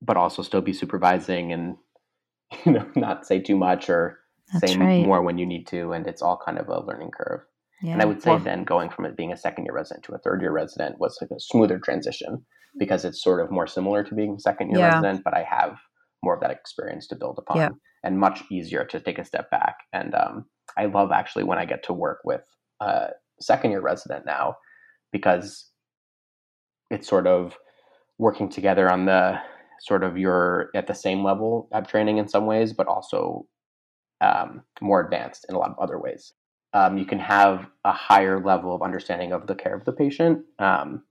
but 0.00 0.16
also 0.16 0.42
still 0.42 0.60
be 0.60 0.72
supervising 0.72 1.52
and 1.52 1.76
you 2.64 2.72
know 2.72 2.86
not 2.96 3.26
say 3.26 3.40
too 3.40 3.56
much 3.56 3.88
or 3.88 4.18
That's 4.52 4.72
say 4.72 4.78
right. 4.78 5.04
more 5.04 5.22
when 5.22 5.38
you 5.38 5.46
need 5.46 5.66
to 5.68 5.92
and 5.92 6.06
it's 6.06 6.22
all 6.22 6.40
kind 6.44 6.58
of 6.58 6.68
a 6.68 6.84
learning 6.84 7.10
curve 7.10 7.42
yeah. 7.82 7.92
and 7.92 8.02
i 8.02 8.04
would 8.04 8.22
say 8.22 8.30
well, 8.30 8.38
then 8.38 8.64
going 8.64 8.88
from 8.88 9.04
it 9.04 9.16
being 9.16 9.32
a 9.32 9.36
second 9.36 9.64
year 9.64 9.74
resident 9.74 10.04
to 10.04 10.14
a 10.14 10.18
third 10.18 10.40
year 10.40 10.52
resident 10.52 10.98
was 10.98 11.18
like 11.20 11.30
a 11.30 11.40
smoother 11.40 11.78
transition 11.78 12.44
because 12.78 13.04
it's 13.04 13.22
sort 13.22 13.40
of 13.40 13.50
more 13.50 13.66
similar 13.66 14.02
to 14.02 14.14
being 14.14 14.34
a 14.34 14.40
second 14.40 14.70
year 14.70 14.80
yeah. 14.80 14.88
resident 14.94 15.22
but 15.24 15.34
i 15.34 15.42
have 15.42 15.78
more 16.22 16.34
of 16.34 16.40
that 16.40 16.50
experience 16.50 17.06
to 17.06 17.16
build 17.16 17.36
upon 17.38 17.56
yeah. 17.56 17.68
and 18.04 18.18
much 18.18 18.42
easier 18.50 18.84
to 18.84 19.00
take 19.00 19.18
a 19.18 19.24
step 19.24 19.50
back 19.50 19.76
and 19.92 20.14
um, 20.14 20.44
I 20.76 20.86
love 20.86 21.12
actually 21.12 21.44
when 21.44 21.58
I 21.58 21.64
get 21.64 21.82
to 21.84 21.92
work 21.92 22.20
with 22.24 22.42
a 22.80 23.10
second 23.40 23.72
year 23.72 23.80
resident 23.80 24.26
now 24.26 24.56
because 25.12 25.70
it's 26.90 27.08
sort 27.08 27.26
of 27.26 27.56
working 28.18 28.48
together 28.48 28.90
on 28.90 29.06
the 29.06 29.38
sort 29.80 30.04
of 30.04 30.16
you're 30.16 30.70
at 30.74 30.86
the 30.86 30.94
same 30.94 31.24
level 31.24 31.68
of 31.72 31.88
training 31.88 32.18
in 32.18 32.28
some 32.28 32.46
ways, 32.46 32.72
but 32.72 32.86
also 32.86 33.46
um, 34.20 34.62
more 34.80 35.00
advanced 35.00 35.44
in 35.48 35.54
a 35.54 35.58
lot 35.58 35.70
of 35.70 35.78
other 35.80 35.98
ways. 35.98 36.32
Um, 36.74 36.96
you 36.96 37.04
can 37.04 37.18
have 37.18 37.66
a 37.84 37.92
higher 37.92 38.42
level 38.42 38.74
of 38.74 38.82
understanding 38.82 39.32
of 39.32 39.46
the 39.46 39.54
care 39.54 39.74
of 39.74 39.84
the 39.84 39.92
patient 39.92 40.44
um, 40.58 41.02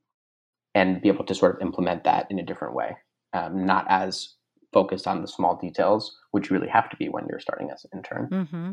and 0.74 1.01
be 1.01 1.10
able 1.10 1.25
to 1.25 1.36
sort 1.36 1.56
of 1.56 1.62
implement 1.62 2.03
that 2.06 2.27
in 2.30 2.39
a 2.39 2.44
different 2.44 2.74
way, 2.74 2.98
um, 3.34 3.65
not 3.65 3.86
as 3.89 4.36
focused 4.74 5.08
on 5.08 5.22
the 5.22 5.27
small 5.27 5.58
details, 5.58 6.18
which 6.32 6.50
you 6.50 6.56
really 6.56 6.70
have 6.70 6.89
to 6.89 6.98
be 6.98 7.10
when 7.10 7.27
you're 7.30 7.39
starting 7.39 7.70
as 7.70 7.86
an 7.86 8.00
intern. 8.00 8.30
Mm-hmm. 8.32 8.72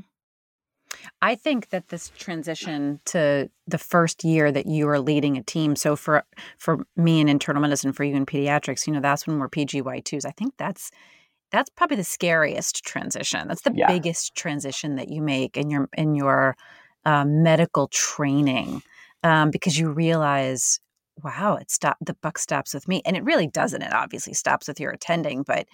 I 1.21 1.35
think 1.35 1.71
that 1.71 1.89
this 1.89 2.11
transition 2.17 3.01
to 3.07 3.51
the 3.67 3.79
first 3.79 4.25
year 4.25 4.51
that 4.51 4.67
you 4.67 4.89
are 4.89 5.01
leading 5.01 5.37
a 5.37 5.43
team. 5.43 5.77
So 5.77 5.97
for 5.97 6.25
for 6.59 6.87
me 6.97 7.21
in 7.21 7.29
internal 7.29 7.61
medicine, 7.63 7.93
for 7.93 8.05
you 8.05 8.15
in 8.15 8.27
pediatrics, 8.27 8.87
you 8.87 8.93
know, 8.93 9.01
that's 9.01 9.27
when 9.27 9.39
we're 9.39 9.49
PGY 9.49 10.05
twos. 10.05 10.25
I 10.25 10.31
think 10.31 10.55
that's 10.57 10.91
that's 11.51 11.71
probably 11.71 11.97
the 11.97 12.05
scariest 12.05 12.85
transition. 12.85 13.49
That's 13.49 13.63
the 13.63 13.73
yeah. 13.75 13.87
biggest 13.87 14.35
transition 14.35 14.97
that 14.97 15.09
you 15.09 15.23
make 15.23 15.57
in 15.57 15.71
your 15.71 15.89
in 15.97 16.15
your 16.15 16.57
uh, 17.05 17.25
medical 17.25 17.89
training 17.89 18.83
um, 19.23 19.51
because 19.51 19.79
you 19.79 19.91
realize, 19.91 20.81
wow, 21.23 21.57
it 21.57 21.71
stop 21.71 21.97
the 22.01 22.15
buck 22.15 22.39
stops 22.39 22.75
with 22.75 22.89
me, 22.89 23.03
and 23.05 23.17
it 23.17 23.25
really 23.25 23.47
doesn't. 23.47 23.83
It 23.83 23.93
obviously 23.93 24.35
stops 24.35 24.69
with 24.69 24.81
your 24.81 24.91
attending, 24.91 25.43
but 25.43 25.67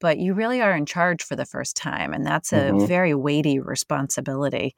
but 0.00 0.18
you 0.18 0.34
really 0.34 0.60
are 0.60 0.74
in 0.74 0.86
charge 0.86 1.22
for 1.22 1.36
the 1.36 1.44
first 1.44 1.76
time 1.76 2.12
and 2.12 2.26
that's 2.26 2.52
a 2.52 2.56
mm-hmm. 2.56 2.86
very 2.86 3.14
weighty 3.14 3.60
responsibility 3.60 4.74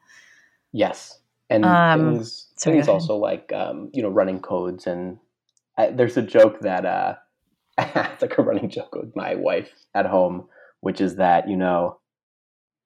yes 0.72 1.20
and 1.48 1.64
um, 1.64 2.16
things, 2.16 2.48
things 2.58 2.88
also 2.88 3.16
like 3.16 3.52
um, 3.52 3.90
you 3.94 4.02
know 4.02 4.08
running 4.08 4.40
codes 4.40 4.86
and 4.86 5.18
I, 5.78 5.90
there's 5.90 6.16
a 6.16 6.22
joke 6.22 6.60
that 6.60 6.84
uh, 6.84 7.14
it's 7.78 8.22
like 8.22 8.36
a 8.36 8.42
running 8.42 8.68
joke 8.68 8.94
with 8.94 9.16
my 9.16 9.34
wife 9.36 9.70
at 9.94 10.06
home 10.06 10.48
which 10.80 11.00
is 11.00 11.16
that 11.16 11.48
you 11.48 11.56
know 11.56 11.98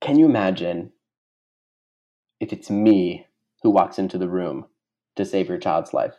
can 0.00 0.18
you 0.18 0.26
imagine 0.26 0.92
if 2.40 2.52
it's 2.52 2.70
me 2.70 3.26
who 3.62 3.70
walks 3.70 3.98
into 3.98 4.18
the 4.18 4.28
room 4.28 4.66
to 5.16 5.24
save 5.24 5.48
your 5.48 5.58
child's 5.58 5.94
life. 5.94 6.14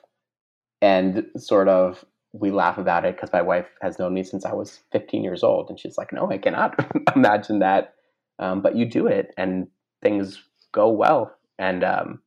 And 0.82 1.26
sort 1.38 1.68
of 1.68 2.04
we 2.34 2.52
laugh 2.52 2.78
about 2.78 3.06
it 3.06 3.16
because 3.16 3.32
my 3.32 3.42
wife 3.42 3.68
has 3.82 3.98
known 4.00 4.14
me 4.14 4.24
since 4.24 4.46
I 4.46 4.54
was 4.54 4.80
15 4.92 5.24
years 5.24 5.44
old. 5.44 5.70
And 5.70 5.80
she's 5.80 5.98
like, 5.98 6.14
no, 6.14 6.30
I 6.30 6.38
cannot 6.38 6.76
imagine 7.16 7.60
that. 7.60 7.94
Um, 8.40 8.62
but 8.62 8.76
you 8.76 8.86
do 8.86 9.08
it 9.08 9.34
and 9.38 9.68
things 10.04 10.44
go 10.72 10.90
well. 10.90 11.34
And 11.58 11.84
um, 11.84 12.22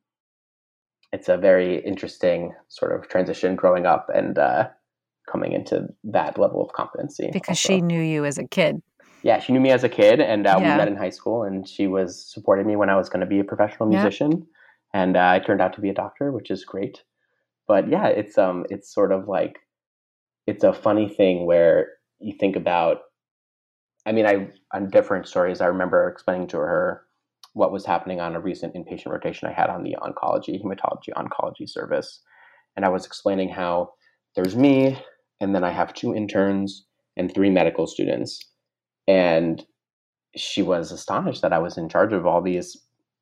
it's 1.13 1.29
a 1.29 1.37
very 1.37 1.83
interesting 1.85 2.53
sort 2.67 2.93
of 2.93 3.09
transition 3.09 3.55
growing 3.55 3.85
up 3.85 4.07
and 4.13 4.37
uh, 4.37 4.69
coming 5.31 5.53
into 5.53 5.87
that 6.03 6.37
level 6.37 6.61
of 6.61 6.73
competency. 6.73 7.29
Because 7.31 7.57
also. 7.57 7.75
she 7.75 7.81
knew 7.81 8.01
you 8.01 8.25
as 8.25 8.37
a 8.37 8.47
kid. 8.47 8.81
Yeah, 9.23 9.39
she 9.39 9.53
knew 9.53 9.59
me 9.59 9.71
as 9.71 9.83
a 9.83 9.89
kid, 9.89 10.19
and 10.19 10.47
uh, 10.47 10.57
yeah. 10.59 10.71
we 10.71 10.77
met 10.77 10.87
in 10.87 10.95
high 10.95 11.11
school, 11.11 11.43
and 11.43 11.67
she 11.67 11.87
was 11.87 12.25
supporting 12.31 12.65
me 12.65 12.75
when 12.75 12.89
I 12.89 12.95
was 12.95 13.09
going 13.09 13.19
to 13.19 13.27
be 13.27 13.39
a 13.39 13.43
professional 13.43 13.87
musician, 13.87 14.31
yeah. 14.93 15.01
and 15.01 15.17
uh, 15.17 15.29
I 15.29 15.39
turned 15.39 15.61
out 15.61 15.73
to 15.73 15.81
be 15.81 15.89
a 15.89 15.93
doctor, 15.93 16.31
which 16.31 16.49
is 16.49 16.65
great. 16.65 17.03
But 17.67 17.89
yeah, 17.89 18.07
it's 18.07 18.37
um, 18.37 18.65
it's 18.69 18.93
sort 18.93 19.11
of 19.11 19.27
like 19.27 19.59
it's 20.47 20.63
a 20.63 20.73
funny 20.73 21.07
thing 21.07 21.45
where 21.45 21.87
you 22.19 22.33
think 22.39 22.55
about. 22.55 22.97
I 24.05 24.11
mean, 24.11 24.25
I 24.25 24.49
on 24.73 24.89
different 24.89 25.27
stories. 25.27 25.61
I 25.61 25.67
remember 25.67 26.07
explaining 26.07 26.47
to 26.47 26.57
her 26.57 27.03
what 27.53 27.71
was 27.71 27.85
happening 27.85 28.19
on 28.19 28.35
a 28.35 28.39
recent 28.39 28.73
inpatient 28.73 29.11
rotation 29.11 29.47
I 29.47 29.53
had 29.53 29.69
on 29.69 29.83
the 29.83 29.95
oncology, 30.01 30.61
hematology 30.63 31.09
oncology 31.15 31.69
service. 31.69 32.21
And 32.75 32.85
I 32.85 32.89
was 32.89 33.05
explaining 33.05 33.49
how 33.49 33.91
there's 34.35 34.55
me, 34.55 34.97
and 35.41 35.53
then 35.53 35.63
I 35.63 35.71
have 35.71 35.93
two 35.93 36.15
interns 36.15 36.85
and 37.17 37.33
three 37.33 37.49
medical 37.49 37.87
students. 37.87 38.39
And 39.07 39.63
she 40.35 40.61
was 40.61 40.91
astonished 40.91 41.41
that 41.41 41.53
I 41.53 41.59
was 41.59 41.77
in 41.77 41.89
charge 41.89 42.13
of 42.13 42.25
all 42.25 42.41
these 42.41 42.77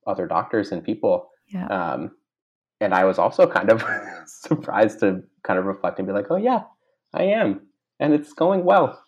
other 0.05 0.27
doctors 0.27 0.71
and 0.71 0.83
people. 0.83 1.29
Yeah. 1.48 1.67
Um, 1.67 2.12
and 2.79 2.93
I 2.93 3.05
was 3.05 3.17
also 3.17 3.48
kind 3.48 3.69
of 3.69 3.83
surprised 4.25 5.00
to 5.01 5.24
kind 5.43 5.59
of 5.59 5.65
reflect 5.65 6.00
and 6.00 6.07
be 6.07 6.13
like, 6.13 6.27
oh, 6.29 6.38
yeah, 6.38 6.63
I 7.13 7.24
am. 7.24 7.62
And 8.00 8.13
it's 8.13 8.33
going 8.33 8.63
well. 8.63 9.03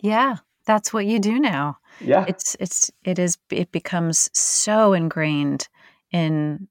Yeah 0.00 0.36
that's 0.66 0.92
what 0.92 1.06
you 1.06 1.18
do 1.18 1.38
now. 1.38 1.78
Yeah. 2.00 2.24
It's 2.28 2.56
it's 2.60 2.90
it 3.04 3.18
is 3.18 3.38
it 3.50 3.72
becomes 3.72 4.30
so 4.32 4.92
ingrained 4.92 5.68
in 6.12 6.68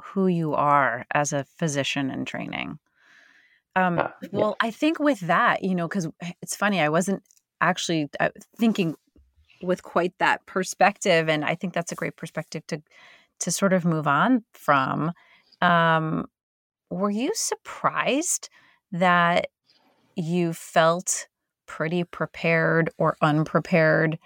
who 0.00 0.26
you 0.26 0.54
are 0.54 1.06
as 1.12 1.32
a 1.32 1.44
physician 1.44 2.10
in 2.10 2.24
training. 2.24 2.78
Um, 3.74 3.98
uh, 3.98 4.08
yeah. 4.22 4.28
well, 4.32 4.56
I 4.60 4.70
think 4.70 4.98
with 4.98 5.20
that, 5.20 5.64
you 5.64 5.74
know, 5.74 5.88
because 5.88 6.08
it's 6.42 6.56
funny, 6.56 6.80
I 6.80 6.90
wasn't 6.90 7.22
actually 7.62 8.08
uh, 8.20 8.30
thinking 8.56 8.96
with 9.62 9.82
quite 9.82 10.12
that 10.18 10.44
perspective, 10.46 11.28
and 11.28 11.44
I 11.44 11.54
think 11.54 11.72
that's 11.72 11.92
a 11.92 11.96
great 11.96 12.16
perspective 12.16 12.66
to 12.68 12.82
to 13.40 13.50
sort 13.50 13.72
of 13.72 13.84
move 13.84 14.06
on 14.06 14.44
from. 14.52 15.12
Um, 15.60 16.26
were 16.90 17.10
you 17.10 17.32
surprised 17.34 18.48
that 18.92 19.48
you 20.14 20.52
felt 20.52 21.26
pretty 21.66 22.04
prepared 22.04 22.90
or 22.98 23.16
unprepared 23.22 24.18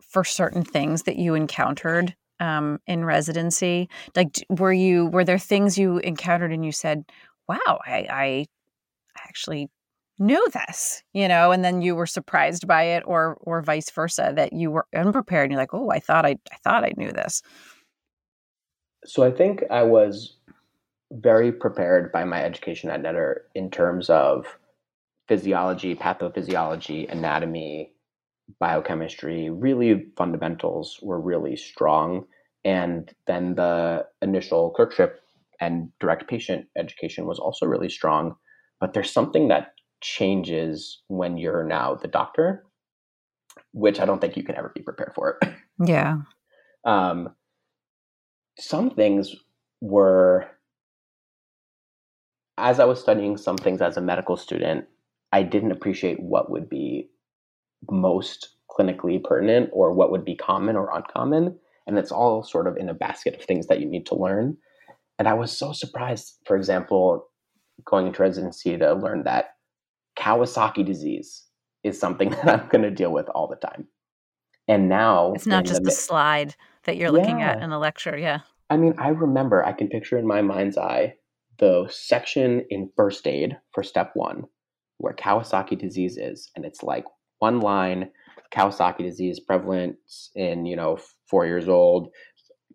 for 0.00 0.24
certain 0.24 0.64
things 0.64 1.02
that 1.02 1.16
you 1.16 1.34
encountered 1.34 2.16
um, 2.40 2.80
in 2.86 3.04
residency? 3.04 3.88
Like, 4.16 4.44
were 4.48 4.72
you 4.72 5.06
were 5.06 5.24
there 5.24 5.38
things 5.38 5.76
you 5.78 5.98
encountered 5.98 6.52
and 6.52 6.64
you 6.64 6.72
said, 6.72 7.04
"Wow, 7.48 7.80
I, 7.86 8.06
I 8.10 8.46
actually 9.18 9.68
knew 10.20 10.46
this," 10.52 11.02
you 11.12 11.26
know, 11.28 11.52
and 11.52 11.64
then 11.64 11.82
you 11.82 11.96
were 11.96 12.06
surprised 12.06 12.66
by 12.66 12.84
it, 12.84 13.02
or 13.06 13.38
or 13.42 13.62
vice 13.62 13.90
versa, 13.90 14.32
that 14.36 14.52
you 14.52 14.70
were 14.70 14.86
unprepared 14.94 15.44
and 15.44 15.52
you're 15.52 15.60
like, 15.60 15.74
"Oh, 15.74 15.90
I 15.90 16.00
thought 16.00 16.26
I 16.26 16.36
I 16.52 16.56
thought 16.64 16.84
I 16.84 16.92
knew 16.96 17.12
this." 17.12 17.42
So 19.04 19.22
I 19.24 19.30
think 19.30 19.64
I 19.70 19.82
was 19.82 20.36
very 21.12 21.52
prepared 21.52 22.12
by 22.12 22.24
my 22.24 22.42
education 22.44 22.90
at 22.90 23.02
Netter 23.02 23.40
in 23.54 23.70
terms 23.70 24.10
of 24.10 24.46
physiology, 25.28 25.94
pathophysiology, 25.94 27.10
anatomy, 27.10 27.92
biochemistry, 28.58 29.50
really 29.50 30.06
fundamentals 30.16 30.98
were 31.02 31.20
really 31.20 31.56
strong. 31.56 32.26
And 32.64 33.12
then 33.26 33.54
the 33.54 34.06
initial 34.22 34.70
clerkship 34.70 35.20
and 35.60 35.90
direct 36.00 36.28
patient 36.28 36.66
education 36.76 37.26
was 37.26 37.38
also 37.38 37.66
really 37.66 37.88
strong. 37.88 38.36
But 38.80 38.92
there's 38.92 39.12
something 39.12 39.48
that 39.48 39.74
changes 40.00 41.02
when 41.08 41.36
you're 41.38 41.64
now 41.64 41.94
the 41.94 42.08
doctor, 42.08 42.64
which 43.72 44.00
I 44.00 44.04
don't 44.06 44.20
think 44.20 44.36
you 44.36 44.42
can 44.42 44.56
ever 44.56 44.70
be 44.74 44.82
prepared 44.82 45.12
for. 45.14 45.38
Yeah. 45.82 46.18
um, 46.84 47.34
some 48.58 48.90
things 48.90 49.34
were, 49.80 50.46
as 52.58 52.78
I 52.78 52.84
was 52.84 53.00
studying 53.00 53.38
some 53.38 53.56
things 53.56 53.80
as 53.80 53.96
a 53.96 54.02
medical 54.02 54.36
student, 54.36 54.84
I 55.32 55.42
didn't 55.42 55.72
appreciate 55.72 56.20
what 56.20 56.50
would 56.50 56.68
be 56.68 57.08
most 57.90 58.56
clinically 58.70 59.22
pertinent 59.24 59.70
or 59.72 59.94
what 59.94 60.10
would 60.10 60.24
be 60.24 60.36
common 60.36 60.76
or 60.76 60.94
uncommon. 60.94 61.58
And 61.86 61.98
it's 61.98 62.12
all 62.12 62.42
sort 62.42 62.66
of 62.66 62.76
in 62.76 62.90
a 62.90 62.94
basket 62.94 63.36
of 63.36 63.42
things 63.42 63.66
that 63.68 63.80
you 63.80 63.86
need 63.86 64.04
to 64.06 64.14
learn. 64.14 64.58
And 65.18 65.26
I 65.28 65.32
was 65.34 65.50
so 65.50 65.72
surprised, 65.72 66.34
for 66.46 66.56
example, 66.56 67.26
going 67.86 68.06
into 68.08 68.20
residency 68.22 68.76
to 68.76 68.92
learn 68.94 69.22
that 69.24 69.54
Kawasaki 70.20 70.84
disease 70.84 71.44
is 71.82 71.98
something 71.98 72.30
that 72.44 72.48
I'm 72.48 72.68
going 72.68 72.82
to 72.82 72.90
deal 72.90 73.12
with 73.12 73.28
all 73.30 73.48
the 73.48 73.56
time. 73.56 73.88
And 74.68 74.88
now 74.88 75.32
it's 75.32 75.46
not 75.46 75.64
just 75.64 75.82
the, 75.82 75.88
a 75.88 75.92
slide 75.92 76.54
that 76.84 76.96
you're 76.96 77.10
looking 77.10 77.42
at 77.42 77.60
in 77.60 77.72
a 77.72 77.78
lecture. 77.78 78.16
Yeah. 78.16 78.40
I 78.68 78.76
mean, 78.76 78.94
I 78.98 79.08
remember, 79.08 79.64
I 79.64 79.72
can 79.72 79.88
picture 79.88 80.16
in 80.16 80.26
my 80.26 80.42
mind's 80.42 80.78
eye 80.78 81.14
the 81.58 81.88
section 81.90 82.64
in 82.70 82.90
first 82.96 83.26
aid 83.26 83.56
for 83.72 83.82
step 83.82 84.12
one 84.14 84.44
where 84.98 85.14
Kawasaki 85.14 85.78
disease 85.78 86.16
is, 86.16 86.50
and 86.54 86.64
it's 86.64 86.82
like 86.82 87.04
one 87.38 87.60
line: 87.60 88.10
Kawasaki 88.54 88.98
disease 88.98 89.40
prevalence 89.40 90.30
in 90.36 90.66
you 90.66 90.76
know 90.76 90.98
four 91.28 91.46
years 91.46 91.68
old, 91.68 92.08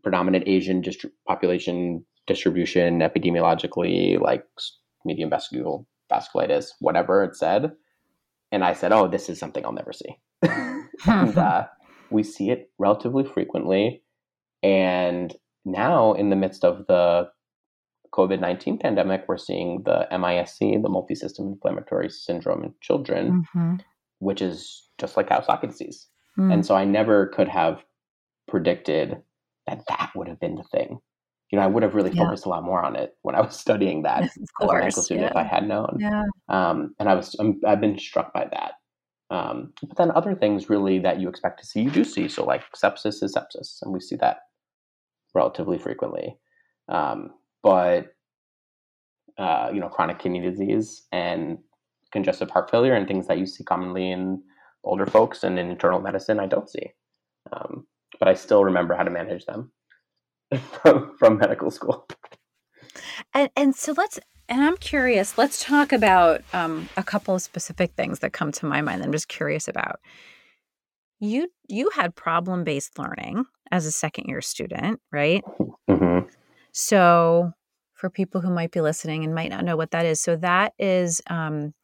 predominant 0.04 0.44
Asian 0.48 0.82
distri- 0.82 1.12
population 1.28 2.06
distribution 2.28 3.00
epidemiologically, 3.00 4.20
like 4.20 4.44
medium 5.06 5.30
vessel 5.30 5.88
vasculitis, 6.12 6.68
whatever 6.80 7.24
it 7.24 7.36
said. 7.36 7.72
And 8.52 8.64
I 8.64 8.74
said, 8.74 8.92
"Oh, 8.92 9.08
this 9.08 9.30
is 9.30 9.40
something 9.40 9.66
I'll 9.66 9.72
never 9.72 9.94
see." 9.94 10.18
and 11.08 11.38
uh, 11.38 11.66
we 12.10 12.24
see 12.24 12.52
it 12.52 12.70
relatively 12.78 13.24
frequently, 13.24 14.04
and 14.64 15.36
now 15.66 16.14
in 16.14 16.30
the 16.30 16.36
midst 16.36 16.64
of 16.64 16.86
the 16.88 17.30
COVID 18.14 18.40
19 18.40 18.78
pandemic, 18.78 19.26
we're 19.28 19.38
seeing 19.38 19.84
the 19.84 20.08
MISC, 20.12 20.60
the 20.60 20.90
multisystem 20.90 21.52
inflammatory 21.54 22.10
syndrome 22.10 22.64
in 22.64 22.74
children, 22.82 23.46
mm-hmm. 23.56 23.76
which 24.20 24.42
is 24.42 24.88
just 24.98 25.18
like 25.18 25.28
Kawasaki 25.28 25.70
disease. 25.70 26.08
Mm. 26.38 26.54
And 26.54 26.66
so 26.66 26.76
I 26.76 26.86
never 26.86 27.28
could 27.28 27.50
have 27.50 27.84
predicted 28.48 29.18
that 29.68 29.84
that 29.90 30.12
would 30.16 30.28
have 30.28 30.40
been 30.40 30.56
the 30.56 30.64
thing. 30.64 31.00
You 31.56 31.62
know, 31.62 31.68
I 31.68 31.70
would 31.70 31.84
have 31.84 31.96
really 31.96 32.12
yeah. 32.12 32.26
focused 32.26 32.46
a 32.46 32.50
lot 32.50 32.66
more 32.66 32.84
on 32.84 32.98
it 32.98 33.16
when 33.22 33.34
I 33.34 33.40
was 33.40 33.58
studying 33.66 34.04
that 34.04 34.24
of 34.24 34.54
course, 34.60 34.68
as 34.68 34.70
a 34.70 34.74
medical 34.74 35.04
student 35.04 35.24
yeah. 35.24 35.30
if 35.30 35.36
I 35.38 35.44
had 35.44 35.66
known. 35.66 35.96
Yeah. 36.02 36.24
Um, 36.50 36.94
and 37.00 37.08
I 37.08 37.16
was, 37.16 37.34
i 37.40 37.70
have 37.70 37.80
been 37.80 37.98
struck 37.98 38.34
by 38.34 38.50
that. 38.52 38.74
Um, 39.30 39.72
but 39.82 39.96
then 39.96 40.12
other 40.12 40.36
things 40.36 40.70
really 40.70 41.00
that 41.00 41.22
you 41.22 41.30
expect 41.30 41.62
to 41.62 41.66
see, 41.66 41.82
you 41.82 41.90
do 41.90 42.04
see. 42.04 42.28
So 42.28 42.44
like 42.44 42.64
sepsis 42.76 43.24
is 43.24 43.38
sepsis, 43.38 43.78
and 43.82 43.94
we 43.94 44.02
see 44.02 44.18
that 44.18 44.40
relatively 45.34 45.78
frequently. 45.78 46.38
Um, 46.90 47.32
but 47.64 48.08
uh, 49.38 49.70
you 49.74 49.80
know 49.80 49.88
chronic 49.88 50.20
kidney 50.20 50.42
disease 50.42 51.04
and 51.14 51.58
congestive 52.12 52.52
heart 52.52 52.70
failure 52.70 52.96
and 52.96 53.08
things 53.08 53.28
that 53.28 53.40
you 53.40 53.46
see 53.46 53.64
commonly 53.64 54.12
in 54.12 54.44
older 54.84 55.06
folks 55.06 55.46
and 55.46 55.58
in 55.58 55.70
internal 55.70 56.02
medicine, 56.02 56.42
I 56.42 56.48
don't 56.48 56.70
see. 56.70 56.92
Um, 57.54 57.88
but 58.20 58.28
I 58.28 58.34
still 58.34 58.66
remember 58.66 58.94
how 58.94 59.04
to 59.04 59.10
manage 59.10 59.46
them 59.46 59.72
from, 60.82 61.16
from 61.18 61.38
medical 61.38 61.72
school. 61.72 62.08
And 63.34 63.50
and 63.56 63.76
so 63.76 63.94
let's 63.96 64.20
and 64.48 64.64
I'm 64.64 64.78
curious. 64.78 65.38
Let's 65.38 65.64
talk 65.64 65.92
about 65.92 66.42
um, 66.54 66.88
a 66.98 67.04
couple 67.04 67.36
of 67.36 67.42
specific 67.42 67.94
things 67.94 68.20
that 68.20 68.34
come 68.34 68.52
to 68.54 68.66
my 68.66 68.82
mind. 68.82 69.04
I'm 69.04 69.12
just 69.12 69.28
curious 69.28 69.68
about. 69.68 70.00
You 71.20 71.50
you 71.68 71.90
had 71.96 72.16
problem 72.16 72.64
based 72.64 73.00
learning 73.00 73.46
as 73.72 73.86
a 73.86 73.92
second 73.92 74.26
year 74.28 74.42
student, 74.42 75.00
right? 75.12 75.44
Mm-hmm. 75.88 76.28
So, 76.72 77.52
for 77.94 78.10
people 78.10 78.42
who 78.42 78.50
might 78.50 78.72
be 78.72 78.82
listening 78.82 79.24
and 79.24 79.36
might 79.36 79.52
not 79.52 79.64
know 79.64 79.78
what 79.78 79.92
that 79.92 80.04
is, 80.04 80.20
so 80.20 80.36
that 80.38 80.74
is 80.80 81.22
um, 81.30 81.76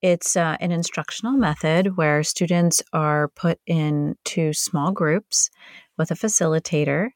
it's 0.00 0.36
uh, 0.36 0.56
an 0.58 0.72
instructional 0.72 1.34
method 1.34 1.96
where 1.96 2.24
students 2.24 2.82
are 2.92 3.28
put 3.28 3.60
into 3.66 4.52
small 4.52 4.90
groups 4.90 5.50
with 5.96 6.10
a 6.10 6.14
facilitator, 6.14 7.10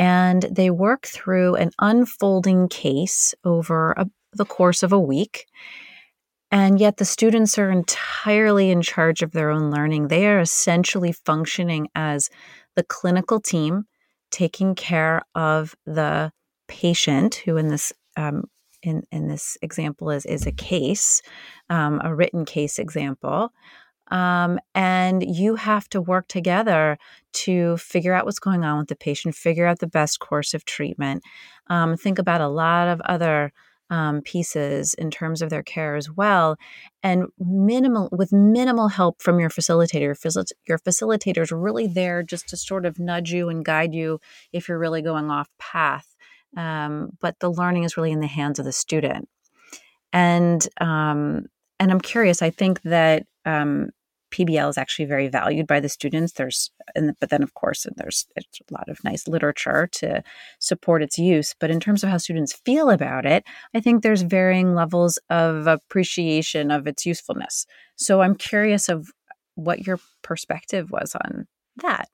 and 0.00 0.44
they 0.50 0.70
work 0.70 1.06
through 1.06 1.56
an 1.56 1.72
unfolding 1.78 2.68
case 2.68 3.34
over 3.44 3.92
a, 3.98 4.06
the 4.32 4.46
course 4.46 4.82
of 4.82 4.94
a 4.94 4.98
week. 4.98 5.44
And 6.50 6.80
yet, 6.80 6.96
the 6.96 7.04
students 7.04 7.58
are 7.58 7.70
entirely 7.70 8.70
in 8.70 8.80
charge 8.80 9.20
of 9.20 9.32
their 9.32 9.50
own 9.50 9.70
learning. 9.70 10.08
They 10.08 10.26
are 10.26 10.40
essentially 10.40 11.12
functioning 11.12 11.88
as 11.94 12.30
the 12.76 12.82
clinical 12.82 13.40
team 13.40 13.84
taking 14.30 14.74
care 14.74 15.20
of 15.34 15.74
the 15.84 16.32
patient, 16.66 17.34
who 17.44 17.58
in 17.58 17.68
this 17.68 17.92
um, 18.16 18.44
in 18.82 19.02
in 19.12 19.28
this 19.28 19.58
example 19.60 20.10
is 20.10 20.24
is 20.24 20.46
a 20.46 20.52
case, 20.52 21.20
um, 21.68 22.00
a 22.02 22.14
written 22.14 22.46
case 22.46 22.78
example. 22.78 23.52
Um, 24.10 24.58
and 24.74 25.24
you 25.24 25.54
have 25.54 25.88
to 25.90 26.00
work 26.00 26.28
together 26.28 26.98
to 27.32 27.76
figure 27.76 28.12
out 28.12 28.24
what's 28.24 28.40
going 28.40 28.64
on 28.64 28.78
with 28.78 28.88
the 28.88 28.96
patient, 28.96 29.34
figure 29.34 29.66
out 29.66 29.78
the 29.78 29.86
best 29.86 30.18
course 30.18 30.52
of 30.52 30.64
treatment. 30.64 31.22
Um, 31.68 31.96
think 31.96 32.18
about 32.18 32.40
a 32.40 32.48
lot 32.48 32.88
of 32.88 33.00
other 33.02 33.52
um, 33.90 34.22
pieces 34.22 34.94
in 34.94 35.10
terms 35.10 35.42
of 35.42 35.50
their 35.50 35.64
care 35.64 35.96
as 35.96 36.10
well, 36.10 36.56
and 37.02 37.26
minimal 37.38 38.08
with 38.12 38.32
minimal 38.32 38.88
help 38.88 39.20
from 39.20 39.40
your 39.40 39.50
facilitator. 39.50 40.02
Your, 40.02 40.14
facil- 40.14 40.52
your 40.66 40.78
facilitator 40.78 41.42
is 41.42 41.50
really 41.50 41.88
there 41.88 42.22
just 42.22 42.48
to 42.48 42.56
sort 42.56 42.86
of 42.86 43.00
nudge 43.00 43.32
you 43.32 43.48
and 43.48 43.64
guide 43.64 43.92
you 43.92 44.20
if 44.52 44.68
you're 44.68 44.78
really 44.78 45.02
going 45.02 45.30
off 45.30 45.48
path. 45.58 46.16
Um, 46.56 47.10
but 47.20 47.40
the 47.40 47.50
learning 47.50 47.84
is 47.84 47.96
really 47.96 48.12
in 48.12 48.20
the 48.20 48.26
hands 48.26 48.58
of 48.58 48.64
the 48.64 48.72
student, 48.72 49.28
and 50.12 50.66
um, 50.80 51.46
and 51.80 51.90
I'm 51.90 52.00
curious. 52.00 52.42
I 52.42 52.50
think 52.50 52.82
that 52.82 53.26
um, 53.44 53.90
PBL 54.30 54.70
is 54.70 54.78
actually 54.78 55.04
very 55.04 55.28
valued 55.28 55.66
by 55.66 55.80
the 55.80 55.88
students. 55.88 56.32
There's, 56.32 56.70
and, 56.94 57.14
but 57.20 57.30
then 57.30 57.42
of 57.42 57.54
course 57.54 57.86
there's 57.96 58.26
a 58.36 58.42
lot 58.72 58.88
of 58.88 59.02
nice 59.04 59.28
literature 59.28 59.88
to 59.92 60.22
support 60.58 61.02
its 61.02 61.18
use. 61.18 61.54
But 61.58 61.70
in 61.70 61.80
terms 61.80 62.02
of 62.02 62.10
how 62.10 62.18
students 62.18 62.52
feel 62.52 62.90
about 62.90 63.26
it, 63.26 63.44
I 63.74 63.80
think 63.80 64.02
there's 64.02 64.22
varying 64.22 64.74
levels 64.74 65.18
of 65.28 65.66
appreciation 65.66 66.70
of 66.70 66.86
its 66.86 67.04
usefulness. 67.06 67.66
So 67.96 68.22
I'm 68.22 68.34
curious 68.34 68.88
of 68.88 69.10
what 69.54 69.86
your 69.86 69.98
perspective 70.22 70.90
was 70.90 71.14
on 71.14 71.46
that. 71.76 72.08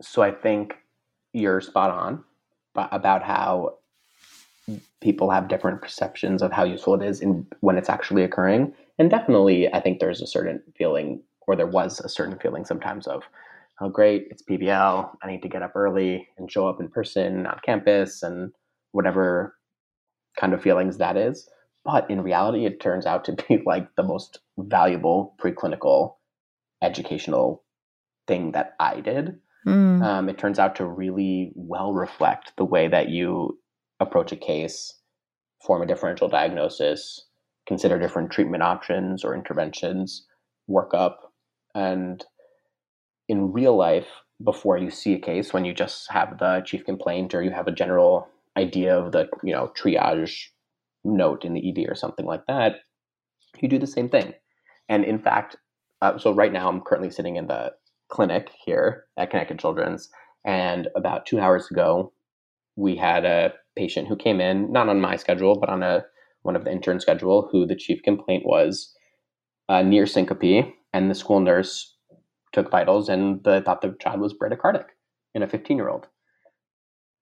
So 0.00 0.22
I 0.22 0.30
think 0.30 0.76
you're 1.32 1.60
spot 1.60 1.90
on 1.90 2.24
about 2.74 3.22
how 3.22 3.74
people 5.00 5.30
have 5.30 5.48
different 5.48 5.80
perceptions 5.80 6.42
of 6.42 6.52
how 6.52 6.64
useful 6.64 6.94
it 6.94 7.02
is 7.02 7.20
in 7.20 7.46
when 7.60 7.76
it's 7.76 7.88
actually 7.88 8.22
occurring 8.22 8.72
and 8.98 9.10
definitely, 9.10 9.72
I 9.72 9.80
think 9.80 10.00
there's 10.00 10.20
a 10.20 10.26
certain 10.26 10.62
feeling, 10.76 11.22
or 11.46 11.56
there 11.56 11.66
was 11.66 12.00
a 12.00 12.08
certain 12.08 12.38
feeling 12.38 12.64
sometimes 12.64 13.06
of, 13.06 13.22
oh, 13.80 13.88
great, 13.88 14.28
it's 14.30 14.42
PBL. 14.42 15.10
I 15.22 15.26
need 15.30 15.42
to 15.42 15.48
get 15.48 15.62
up 15.62 15.76
early 15.76 16.28
and 16.36 16.50
show 16.50 16.68
up 16.68 16.80
in 16.80 16.88
person 16.88 17.46
on 17.46 17.60
campus 17.64 18.22
and 18.22 18.52
whatever 18.92 19.56
kind 20.38 20.52
of 20.52 20.62
feelings 20.62 20.98
that 20.98 21.16
is. 21.16 21.48
But 21.84 22.10
in 22.10 22.22
reality, 22.22 22.66
it 22.66 22.80
turns 22.80 23.06
out 23.06 23.24
to 23.26 23.32
be 23.48 23.62
like 23.64 23.94
the 23.96 24.02
most 24.02 24.40
valuable 24.58 25.34
preclinical 25.40 26.16
educational 26.82 27.64
thing 28.26 28.52
that 28.52 28.74
I 28.80 29.00
did. 29.00 29.38
Mm. 29.66 30.02
Um, 30.02 30.28
it 30.28 30.38
turns 30.38 30.58
out 30.58 30.76
to 30.76 30.86
really 30.86 31.52
well 31.54 31.92
reflect 31.92 32.52
the 32.56 32.64
way 32.64 32.88
that 32.88 33.08
you 33.08 33.58
approach 34.00 34.32
a 34.32 34.36
case, 34.36 34.94
form 35.64 35.82
a 35.82 35.86
differential 35.86 36.28
diagnosis, 36.28 37.27
consider 37.68 37.98
different 37.98 38.32
treatment 38.32 38.62
options 38.62 39.24
or 39.24 39.34
interventions, 39.34 40.26
work 40.66 40.94
up. 40.94 41.32
And 41.74 42.24
in 43.28 43.52
real 43.52 43.76
life, 43.76 44.08
before 44.42 44.78
you 44.78 44.90
see 44.90 45.12
a 45.12 45.20
case, 45.20 45.52
when 45.52 45.64
you 45.64 45.74
just 45.74 46.10
have 46.10 46.38
the 46.38 46.62
chief 46.64 46.84
complaint 46.84 47.34
or 47.34 47.42
you 47.42 47.50
have 47.50 47.68
a 47.68 47.72
general 47.72 48.26
idea 48.56 48.98
of 48.98 49.12
the 49.12 49.28
you 49.44 49.52
know 49.52 49.70
triage 49.78 50.46
note 51.04 51.44
in 51.44 51.52
the 51.52 51.68
ED 51.68 51.88
or 51.88 51.94
something 51.94 52.24
like 52.24 52.46
that, 52.46 52.76
you 53.60 53.68
do 53.68 53.78
the 53.78 53.86
same 53.86 54.08
thing. 54.08 54.32
And 54.88 55.04
in 55.04 55.18
fact, 55.18 55.56
uh, 56.00 56.18
so 56.18 56.32
right 56.32 56.52
now 56.52 56.68
I'm 56.68 56.80
currently 56.80 57.10
sitting 57.10 57.36
in 57.36 57.48
the 57.48 57.72
clinic 58.08 58.50
here 58.64 59.04
at 59.18 59.30
Connecticut 59.30 59.58
Children's, 59.58 60.08
and 60.44 60.88
about 60.96 61.26
two 61.26 61.38
hours 61.38 61.70
ago, 61.70 62.12
we 62.76 62.96
had 62.96 63.24
a 63.24 63.52
patient 63.76 64.08
who 64.08 64.16
came 64.16 64.40
in, 64.40 64.72
not 64.72 64.88
on 64.88 65.00
my 65.00 65.16
schedule, 65.16 65.58
but 65.58 65.68
on 65.68 65.82
a 65.82 66.04
one 66.42 66.56
of 66.56 66.64
the 66.64 66.72
intern 66.72 67.00
schedule, 67.00 67.48
who 67.50 67.66
the 67.66 67.76
chief 67.76 68.02
complaint 68.02 68.44
was 68.46 68.94
uh, 69.68 69.82
near 69.82 70.06
syncope, 70.06 70.74
and 70.92 71.10
the 71.10 71.14
school 71.14 71.40
nurse 71.40 71.94
took 72.52 72.70
vitals 72.70 73.08
and 73.08 73.42
the, 73.44 73.60
thought 73.62 73.82
the 73.82 73.94
child 74.00 74.20
was 74.20 74.34
bradycardic 74.34 74.86
in 75.34 75.42
a 75.42 75.48
15 75.48 75.76
year 75.76 75.88
old. 75.88 76.06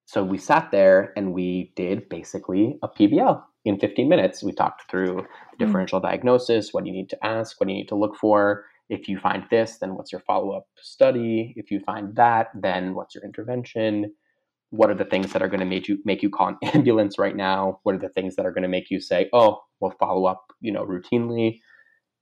So 0.05 0.23
we 0.23 0.39
sat 0.39 0.71
there 0.71 1.13
and 1.17 1.33
we 1.33 1.73
did 1.75 2.09
basically 2.09 2.79
a 2.83 2.89
PBL 2.89 3.43
in 3.65 3.79
15 3.79 4.09
minutes. 4.09 4.43
We 4.43 4.53
talked 4.53 4.89
through 4.89 5.17
the 5.17 5.23
hmm. 5.23 5.67
differential 5.67 5.99
mm-hmm. 5.99 6.09
diagnosis, 6.09 6.73
what 6.73 6.87
you 6.87 6.93
need 6.93 7.11
to 7.11 7.27
ask, 7.27 7.61
what 7.61 7.69
you 7.69 7.75
need 7.75 7.89
to 7.89 7.97
look 7.97 8.17
for. 8.17 8.65
If 8.89 9.09
you 9.09 9.19
find 9.19 9.43
this, 9.51 9.79
then 9.79 9.97
what's 9.97 10.13
your 10.13 10.21
follow 10.21 10.53
up 10.53 10.67
study? 10.77 11.53
If 11.57 11.73
you 11.73 11.81
find 11.81 12.15
that, 12.15 12.49
then 12.55 12.95
what's 12.95 13.17
your 13.17 13.25
intervention? 13.25 14.13
What 14.71 14.91
are 14.91 14.95
the 14.95 15.05
things 15.05 15.33
that 15.33 15.43
are 15.43 15.49
going 15.49 15.61
to 15.61 15.67
make 15.67 15.89
you 15.89 15.99
make 16.05 16.23
you 16.23 16.31
call 16.31 16.49
an 16.49 16.57
ambulance 16.75 17.19
right 17.19 17.37
now? 17.37 17.81
What 17.83 17.95
are 17.95 17.99
the 17.99 18.09
things 18.09 18.37
that 18.37 18.47
are 18.47 18.53
going 18.53 18.63
to 18.63 18.69
make 18.69 18.91
you 18.91 19.01
say 19.01 19.29
oh 19.33 19.61
we'll 19.81 19.93
follow 19.99 20.27
up 20.27 20.53
you 20.61 20.73
know 20.73 20.85
routinely. 20.85 21.61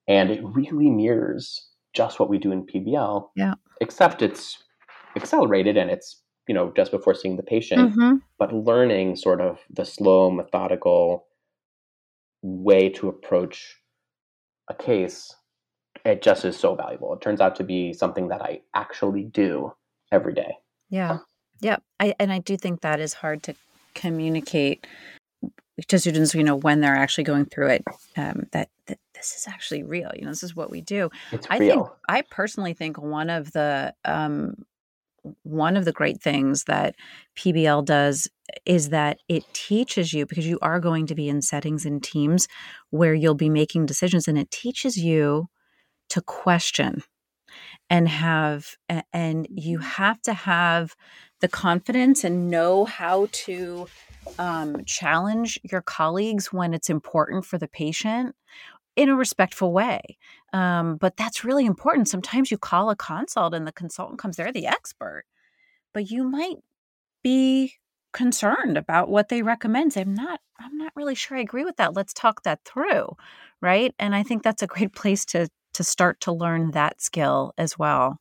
And 0.06 0.30
it 0.30 0.40
really 0.42 0.90
mirrors 0.90 1.68
just 1.94 2.18
what 2.20 2.28
we 2.28 2.38
do 2.38 2.50
in 2.50 2.66
pbl 2.66 3.28
yeah. 3.36 3.54
except 3.80 4.20
it's 4.20 4.64
accelerated 5.16 5.76
and 5.76 5.90
it's 5.90 6.20
you 6.48 6.54
know 6.54 6.72
just 6.76 6.90
before 6.90 7.14
seeing 7.14 7.36
the 7.36 7.42
patient. 7.42 7.92
Mm-hmm. 7.92 8.16
but 8.38 8.52
learning 8.52 9.16
sort 9.16 9.40
of 9.40 9.60
the 9.70 9.84
slow 9.84 10.30
methodical 10.30 11.26
way 12.42 12.90
to 12.90 13.08
approach 13.08 13.76
a 14.68 14.74
case 14.74 15.32
it 16.04 16.22
just 16.22 16.44
is 16.44 16.56
so 16.56 16.74
valuable. 16.74 17.14
It 17.14 17.20
turns 17.20 17.40
out 17.40 17.56
to 17.56 17.64
be 17.64 17.92
something 17.92 18.28
that 18.28 18.42
i 18.42 18.60
actually 18.74 19.24
do 19.24 19.72
every 20.12 20.34
day. 20.34 20.56
Yeah. 20.90 21.18
Yeah, 21.60 21.76
I 22.00 22.14
and 22.18 22.32
I 22.32 22.38
do 22.38 22.56
think 22.56 22.80
that 22.80 23.00
is 23.00 23.14
hard 23.14 23.42
to 23.44 23.54
communicate 23.94 24.86
to 25.88 25.98
students. 25.98 26.34
You 26.34 26.44
know, 26.44 26.56
when 26.56 26.80
they're 26.80 26.96
actually 26.96 27.24
going 27.24 27.46
through 27.46 27.68
it, 27.68 27.84
um, 28.16 28.46
that, 28.52 28.70
that 28.86 28.98
this 29.14 29.34
is 29.36 29.46
actually 29.48 29.82
real. 29.82 30.10
You 30.14 30.22
know, 30.22 30.30
this 30.30 30.42
is 30.42 30.56
what 30.56 30.70
we 30.70 30.80
do. 30.80 31.10
It's 31.32 31.46
I 31.50 31.58
real. 31.58 31.84
think 31.84 31.88
I 32.08 32.22
personally 32.22 32.74
think 32.74 33.00
one 33.00 33.30
of 33.30 33.52
the 33.52 33.94
um, 34.04 34.64
one 35.42 35.76
of 35.76 35.84
the 35.84 35.92
great 35.92 36.20
things 36.20 36.64
that 36.64 36.96
PBL 37.36 37.84
does 37.84 38.28
is 38.66 38.90
that 38.90 39.18
it 39.28 39.42
teaches 39.54 40.12
you 40.12 40.26
because 40.26 40.46
you 40.46 40.58
are 40.60 40.80
going 40.80 41.06
to 41.06 41.14
be 41.14 41.28
in 41.28 41.40
settings 41.40 41.86
and 41.86 42.02
teams 42.02 42.46
where 42.90 43.14
you'll 43.14 43.34
be 43.34 43.48
making 43.48 43.86
decisions, 43.86 44.28
and 44.28 44.38
it 44.38 44.50
teaches 44.50 44.96
you 44.96 45.48
to 46.10 46.20
question 46.20 47.02
and 47.90 48.08
have 48.08 48.76
and 49.12 49.46
you 49.50 49.78
have 49.78 50.20
to 50.22 50.32
have 50.32 50.94
the 51.44 51.48
confidence 51.48 52.24
and 52.24 52.48
know 52.48 52.86
how 52.86 53.28
to 53.30 53.86
um, 54.38 54.82
challenge 54.86 55.60
your 55.62 55.82
colleagues 55.82 56.50
when 56.54 56.72
it's 56.72 56.88
important 56.88 57.44
for 57.44 57.58
the 57.58 57.68
patient 57.68 58.34
in 58.96 59.10
a 59.10 59.14
respectful 59.14 59.70
way. 59.70 60.00
Um, 60.54 60.96
but 60.96 61.18
that's 61.18 61.44
really 61.44 61.66
important. 61.66 62.08
Sometimes 62.08 62.50
you 62.50 62.56
call 62.56 62.88
a 62.88 62.96
consult 62.96 63.52
and 63.52 63.66
the 63.66 63.72
consultant 63.72 64.18
comes, 64.18 64.36
they're 64.36 64.52
the 64.52 64.66
expert, 64.66 65.24
but 65.92 66.10
you 66.10 66.24
might 66.24 66.56
be 67.22 67.74
concerned 68.14 68.78
about 68.78 69.10
what 69.10 69.28
they 69.28 69.42
recommend. 69.42 69.98
I'm 69.98 70.14
not, 70.14 70.40
I'm 70.58 70.78
not 70.78 70.92
really 70.96 71.14
sure 71.14 71.36
I 71.36 71.42
agree 71.42 71.66
with 71.66 71.76
that. 71.76 71.92
Let's 71.92 72.14
talk 72.14 72.44
that 72.44 72.64
through. 72.64 73.18
Right. 73.60 73.94
And 73.98 74.14
I 74.14 74.22
think 74.22 74.42
that's 74.42 74.62
a 74.62 74.66
great 74.66 74.94
place 74.94 75.26
to 75.26 75.50
to 75.74 75.84
start 75.84 76.20
to 76.20 76.32
learn 76.32 76.70
that 76.70 77.02
skill 77.02 77.52
as 77.58 77.78
well. 77.78 78.20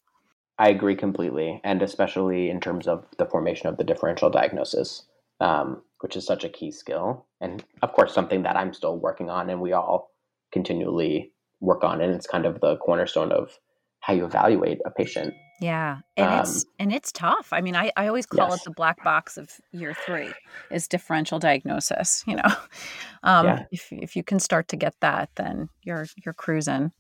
I 0.59 0.69
agree 0.69 0.95
completely, 0.95 1.59
and 1.63 1.81
especially 1.81 2.49
in 2.49 2.59
terms 2.59 2.87
of 2.87 3.05
the 3.17 3.25
formation 3.25 3.67
of 3.67 3.77
the 3.77 3.83
differential 3.83 4.29
diagnosis, 4.29 5.03
um, 5.39 5.81
which 6.01 6.15
is 6.15 6.25
such 6.25 6.43
a 6.43 6.49
key 6.49 6.71
skill, 6.71 7.25
and 7.41 7.63
of 7.81 7.93
course 7.93 8.13
something 8.13 8.43
that 8.43 8.55
I'm 8.55 8.73
still 8.73 8.97
working 8.97 9.29
on, 9.29 9.49
and 9.49 9.61
we 9.61 9.73
all 9.73 10.11
continually 10.51 11.31
work 11.59 11.83
on, 11.83 12.01
and 12.01 12.13
it's 12.13 12.27
kind 12.27 12.45
of 12.45 12.59
the 12.61 12.77
cornerstone 12.77 13.31
of 13.31 13.57
how 13.99 14.13
you 14.13 14.25
evaluate 14.25 14.79
a 14.85 14.91
patient. 14.91 15.33
Yeah, 15.59 15.99
and 16.17 16.27
um, 16.27 16.39
it's 16.41 16.65
and 16.77 16.93
it's 16.93 17.11
tough. 17.11 17.49
I 17.51 17.61
mean, 17.61 17.75
I, 17.75 17.91
I 17.95 18.07
always 18.07 18.25
call 18.25 18.49
yes. 18.49 18.59
it 18.59 18.65
the 18.65 18.71
black 18.71 19.03
box 19.03 19.37
of 19.37 19.49
year 19.71 19.95
three 20.05 20.29
is 20.69 20.87
differential 20.87 21.39
diagnosis. 21.39 22.23
You 22.27 22.35
know, 22.35 22.43
um, 23.23 23.45
yeah. 23.45 23.63
if 23.71 23.87
if 23.91 24.15
you 24.15 24.23
can 24.23 24.39
start 24.39 24.67
to 24.67 24.75
get 24.75 24.93
that, 24.99 25.29
then 25.35 25.69
you're 25.83 26.05
you're 26.23 26.33
cruising. 26.33 26.91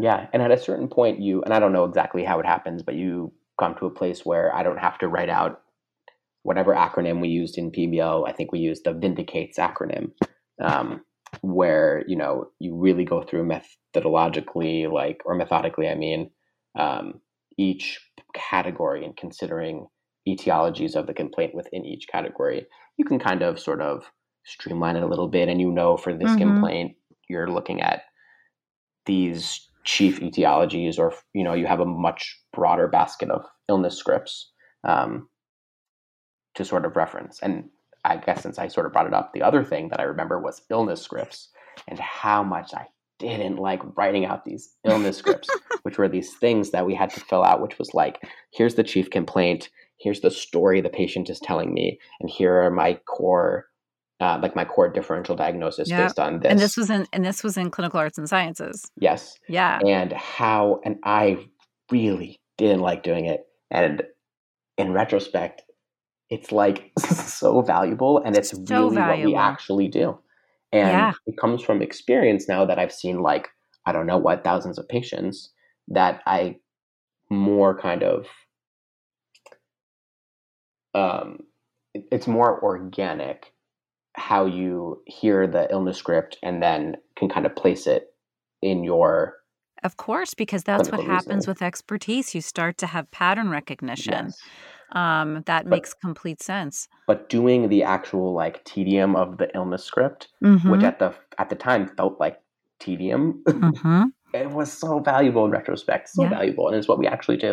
Yeah, 0.00 0.28
and 0.32 0.42
at 0.42 0.50
a 0.50 0.58
certain 0.58 0.88
point, 0.88 1.20
you 1.20 1.42
and 1.42 1.52
I 1.52 1.60
don't 1.60 1.72
know 1.72 1.84
exactly 1.84 2.24
how 2.24 2.40
it 2.40 2.46
happens, 2.46 2.82
but 2.82 2.94
you 2.94 3.32
come 3.58 3.74
to 3.76 3.86
a 3.86 3.90
place 3.90 4.24
where 4.24 4.54
I 4.54 4.62
don't 4.62 4.78
have 4.78 4.98
to 4.98 5.08
write 5.08 5.28
out 5.28 5.60
whatever 6.42 6.74
acronym 6.74 7.20
we 7.20 7.28
used 7.28 7.58
in 7.58 7.70
PBL. 7.70 8.28
I 8.28 8.32
think 8.32 8.52
we 8.52 8.60
used 8.60 8.84
the 8.84 8.94
Vindicates 8.94 9.58
acronym, 9.58 10.12
um, 10.62 11.02
where 11.42 12.04
you 12.06 12.16
know 12.16 12.50
you 12.58 12.76
really 12.76 13.04
go 13.04 13.22
through 13.22 13.48
methodologically, 13.48 14.90
like 14.90 15.20
or 15.24 15.34
methodically, 15.34 15.88
I 15.88 15.94
mean, 15.94 16.30
um, 16.78 17.20
each 17.58 18.00
category 18.34 19.04
and 19.04 19.16
considering 19.16 19.86
etiologies 20.28 20.94
of 20.94 21.06
the 21.06 21.14
complaint 21.14 21.54
within 21.54 21.84
each 21.84 22.06
category. 22.08 22.66
You 22.96 23.04
can 23.04 23.18
kind 23.18 23.42
of 23.42 23.58
sort 23.58 23.80
of 23.80 24.04
streamline 24.44 24.96
it 24.96 25.02
a 25.02 25.06
little 25.06 25.28
bit, 25.28 25.48
and 25.48 25.60
you 25.60 25.70
know 25.70 25.96
for 25.96 26.14
this 26.14 26.28
mm-hmm. 26.28 26.38
complaint, 26.38 26.96
you're 27.28 27.50
looking 27.50 27.80
at 27.80 28.02
these 29.06 29.68
chief 29.84 30.20
etiologies 30.20 30.98
or 30.98 31.14
you 31.32 31.42
know 31.42 31.54
you 31.54 31.66
have 31.66 31.80
a 31.80 31.86
much 31.86 32.40
broader 32.52 32.86
basket 32.88 33.30
of 33.30 33.44
illness 33.68 33.96
scripts 33.96 34.50
um, 34.84 35.28
to 36.54 36.64
sort 36.64 36.84
of 36.84 36.96
reference 36.96 37.38
and 37.42 37.64
I 38.04 38.16
guess 38.16 38.42
since 38.42 38.58
I 38.58 38.68
sort 38.68 38.86
of 38.86 38.92
brought 38.92 39.06
it 39.06 39.14
up, 39.14 39.32
the 39.32 39.42
other 39.42 39.64
thing 39.64 39.88
that 39.88 40.00
I 40.00 40.04
remember 40.04 40.40
was 40.40 40.62
illness 40.70 41.02
scripts 41.02 41.48
and 41.88 41.98
how 41.98 42.42
much 42.42 42.72
I 42.74 42.86
didn't 43.18 43.56
like 43.56 43.80
writing 43.96 44.24
out 44.24 44.44
these 44.44 44.74
illness 44.84 45.18
scripts, 45.18 45.48
which 45.82 45.98
were 45.98 46.08
these 46.08 46.34
things 46.34 46.70
that 46.70 46.86
we 46.86 46.94
had 46.94 47.10
to 47.10 47.20
fill 47.20 47.44
out, 47.44 47.60
which 47.60 47.78
was 47.78 47.92
like, 47.92 48.22
here's 48.52 48.76
the 48.76 48.82
chief 48.82 49.10
complaint, 49.10 49.68
here's 49.98 50.20
the 50.20 50.30
story 50.30 50.80
the 50.80 50.88
patient 50.88 51.28
is 51.28 51.40
telling 51.40 51.74
me, 51.74 51.98
and 52.20 52.30
here 52.30 52.54
are 52.62 52.70
my 52.70 52.94
core. 53.06 53.66
Uh, 54.20 54.38
like 54.42 54.54
my 54.54 54.66
core 54.66 54.88
differential 54.88 55.34
diagnosis 55.34 55.88
Yep. 55.88 55.98
based 55.98 56.18
on 56.18 56.40
this. 56.40 56.50
And 56.50 56.60
this 56.60 56.76
was 56.76 56.90
in 56.90 57.06
and 57.12 57.24
this 57.24 57.42
was 57.42 57.56
in 57.56 57.70
clinical 57.70 57.98
arts 57.98 58.18
and 58.18 58.28
sciences. 58.28 58.84
yes, 59.00 59.38
Yeah. 59.48 59.78
and 59.84 60.12
how 60.12 60.80
and 60.84 60.98
I 61.04 61.46
really 61.90 62.38
didn't 62.58 62.80
like 62.82 63.02
doing 63.02 63.24
it. 63.26 63.46
And 63.70 64.02
in 64.76 64.92
retrospect, 64.92 65.62
it's 66.28 66.52
like 66.52 66.92
so 66.98 67.62
valuable 67.62 68.18
and 68.18 68.36
it's 68.36 68.50
So 68.50 68.58
really 68.68 68.98
what 68.98 69.22
we 69.24 69.34
actually 69.34 69.88
do. 69.88 70.18
And 70.72 70.90
Yeah. 70.90 71.12
it 71.26 71.36
comes 71.38 71.62
from 71.62 71.80
experience 71.82 72.46
now 72.46 72.66
that 72.66 72.78
I've 72.78 72.92
seen 72.92 73.22
like 73.22 73.48
I 73.86 73.92
don't 73.92 74.06
know 74.06 74.18
what 74.18 74.44
thousands 74.44 74.78
of 74.78 74.86
patients 74.88 75.50
that 75.88 76.20
I 76.26 76.56
more 77.30 77.78
kind 77.78 78.02
of 78.02 78.26
um 80.94 81.38
it's 81.94 82.26
more 82.26 82.62
organic 82.62 83.52
how 84.20 84.44
you 84.46 85.02
hear 85.06 85.46
the 85.46 85.66
illness 85.72 85.96
script 85.98 86.36
and 86.42 86.62
then 86.62 86.96
can 87.16 87.28
kind 87.28 87.46
of 87.46 87.56
place 87.56 87.86
it 87.86 88.12
in 88.62 88.84
your 88.84 89.36
Of 89.82 89.96
course, 89.96 90.34
because 90.34 90.62
that's 90.62 90.90
what 90.92 91.00
happens 91.00 91.46
reasoning. 91.46 91.46
with 91.48 91.62
expertise. 91.62 92.34
You 92.34 92.42
start 92.42 92.76
to 92.78 92.86
have 92.86 93.10
pattern 93.10 93.48
recognition. 93.50 94.26
yes. 94.26 94.38
Um, 94.92 95.42
that 95.46 95.64
But- 95.64 95.70
makes 95.70 95.94
complete 95.94 96.42
sense. 96.42 96.88
but 97.06 97.28
doing 97.28 97.68
the 97.68 97.82
actual 97.82 98.34
like 98.34 98.62
tedium 98.64 99.16
of 99.16 99.38
the 99.38 99.48
illness 99.56 99.82
script 99.84 100.28
which 100.40 100.60
Mhm, 100.62 100.84
at 100.90 100.98
the 100.98 101.10
at 101.38 101.48
the 101.48 101.56
time 101.56 101.82
felt 101.98 102.14
like 102.20 102.36
tedium 102.80 103.42
mhm. 103.46 104.12
it 104.34 104.50
was 104.50 104.70
so 104.72 104.98
valuable 105.00 105.44
in 105.46 105.50
retrospect 105.50 106.08
so 106.08 106.22
Yeah. 106.24 106.30
valuable 106.38 106.66
and 106.68 106.76
it's 106.76 106.88
what 106.88 106.98
we 107.02 107.06
actually 107.14 107.36
do 107.48 107.52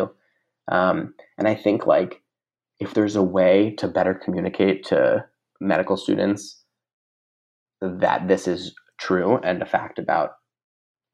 um, 0.76 0.96
and 1.38 1.46
i 1.48 1.54
think 1.64 1.86
like 1.86 2.12
if 2.84 2.92
there's 2.94 3.16
a 3.16 3.22
way 3.38 3.54
to 3.80 3.86
better 3.88 4.14
communicate 4.14 4.78
to 4.90 5.24
medical 5.60 5.96
students 5.96 6.64
that 7.80 8.26
this 8.28 8.48
is 8.48 8.74
true 8.98 9.36
and 9.38 9.62
a 9.62 9.66
fact 9.66 9.98
about 9.98 10.32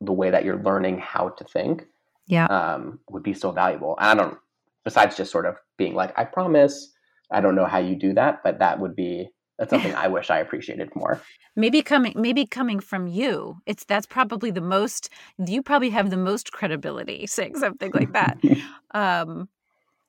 the 0.00 0.12
way 0.12 0.30
that 0.30 0.44
you're 0.44 0.62
learning 0.62 0.98
how 0.98 1.28
to 1.30 1.44
think 1.44 1.86
Yeah. 2.26 2.46
um, 2.46 3.00
would 3.10 3.22
be 3.22 3.34
so 3.34 3.50
valuable 3.52 3.96
and 4.00 4.08
i 4.20 4.22
don't 4.22 4.38
besides 4.84 5.16
just 5.16 5.30
sort 5.30 5.46
of 5.46 5.56
being 5.76 5.94
like 5.94 6.12
i 6.18 6.24
promise 6.24 6.92
i 7.30 7.40
don't 7.40 7.54
know 7.54 7.66
how 7.66 7.78
you 7.78 7.96
do 7.96 8.14
that 8.14 8.40
but 8.42 8.58
that 8.58 8.80
would 8.80 8.96
be 8.96 9.28
that's 9.58 9.70
something 9.70 9.94
i 10.04 10.08
wish 10.08 10.30
i 10.30 10.38
appreciated 10.38 10.88
more 10.94 11.20
Maybe 11.56 11.82
coming 11.82 12.14
maybe 12.16 12.46
coming 12.46 12.80
from 12.80 13.06
you. 13.06 13.58
It's 13.64 13.84
that's 13.84 14.06
probably 14.06 14.50
the 14.50 14.60
most 14.60 15.08
you 15.38 15.62
probably 15.62 15.90
have 15.90 16.10
the 16.10 16.16
most 16.16 16.50
credibility 16.50 17.26
saying 17.36 17.54
something 17.56 17.92
like 17.92 18.12
that. 18.12 18.38
um 18.92 19.48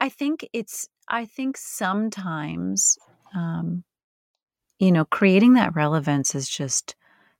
i 0.01 0.09
think 0.09 0.47
it's 0.53 0.87
i 1.07 1.23
think 1.25 1.55
sometimes 1.57 2.97
um 3.35 3.83
you 4.79 4.91
know 4.91 5.05
creating 5.05 5.53
that 5.53 5.75
relevance 5.75 6.35
is 6.35 6.49
just 6.49 6.95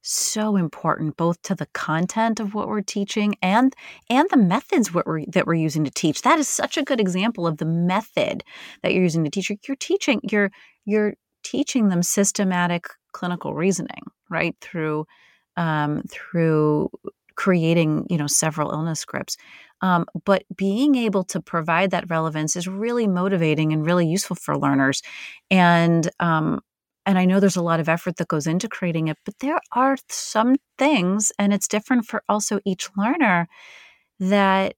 so 0.07 0.55
important 0.55 1.17
both 1.17 1.41
to 1.41 1.55
the 1.55 1.65
content 1.67 2.39
of 2.39 2.53
what 2.53 2.67
we're 2.67 2.81
teaching 2.81 3.33
and 3.41 3.75
and 4.07 4.29
the 4.29 4.37
methods 4.37 4.93
what 4.93 5.07
we're, 5.07 5.25
that 5.25 5.47
we're 5.47 5.55
using 5.55 5.83
to 5.83 5.89
teach. 5.89 6.21
That 6.21 6.37
is 6.37 6.47
such 6.47 6.77
a 6.77 6.83
good 6.83 6.99
example 6.99 7.47
of 7.47 7.57
the 7.57 7.65
method 7.65 8.43
that 8.83 8.93
you're 8.93 9.01
using 9.01 9.23
to 9.23 9.31
teach. 9.31 9.49
You're, 9.49 9.75
teaching 9.77 10.21
you're 10.23 10.51
you're 10.85 11.15
teaching 11.43 11.89
them 11.89 12.03
systematic 12.03 12.85
clinical 13.13 13.55
reasoning 13.55 14.03
right 14.29 14.55
through 14.61 15.07
um, 15.57 16.03
through 16.11 16.91
creating 17.35 18.05
you 18.09 18.17
know 18.17 18.27
several 18.27 18.71
illness 18.71 18.99
scripts. 18.99 19.37
Um, 19.81 20.05
but 20.23 20.43
being 20.55 20.95
able 20.95 21.23
to 21.25 21.41
provide 21.41 21.91
that 21.91 22.09
relevance 22.09 22.55
is 22.55 22.67
really 22.67 23.07
motivating 23.07 23.73
and 23.73 23.85
really 23.85 24.07
useful 24.07 24.35
for 24.35 24.57
learners. 24.57 25.01
And 25.49 26.09
um, 26.19 26.61
and 27.05 27.17
I 27.19 27.25
know 27.25 27.39
there's 27.39 27.55
a 27.55 27.63
lot 27.63 27.79
of 27.79 27.89
effort 27.89 28.17
that 28.17 28.27
goes 28.27 28.47
into 28.47 28.67
creating 28.69 29.07
it, 29.09 29.17
but 29.25 29.35
there 29.39 29.59
are 29.73 29.97
some 30.09 30.55
things, 30.77 31.31
and 31.39 31.53
it's 31.53 31.67
different 31.67 32.05
for 32.05 32.23
also 32.29 32.59
each 32.65 32.89
learner, 32.97 33.47
that 34.19 34.75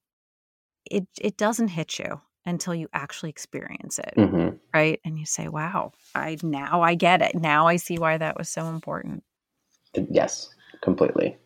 it 0.89 1.07
it 1.19 1.37
doesn't 1.37 1.69
hit 1.69 1.99
you 1.99 2.21
until 2.45 2.75
you 2.75 2.87
actually 2.93 3.29
experience 3.29 3.99
it, 3.99 4.13
hmm 4.15 4.49
right? 4.73 4.99
And 5.05 5.17
you 5.19 5.25
say, 5.25 5.47
"Wow, 5.47 5.93
I 6.15 6.37
now 6.43 6.81
I 6.81 6.95
get 6.95 7.21
it. 7.21 7.35
Now 7.35 7.67
I 7.67 7.77
see 7.77 7.97
why 7.99 8.17
that 8.17 8.37
was 8.37 8.49
so 8.49 8.67
important." 8.67 9.23
Yes, 10.09 10.49
completely. 10.81 11.37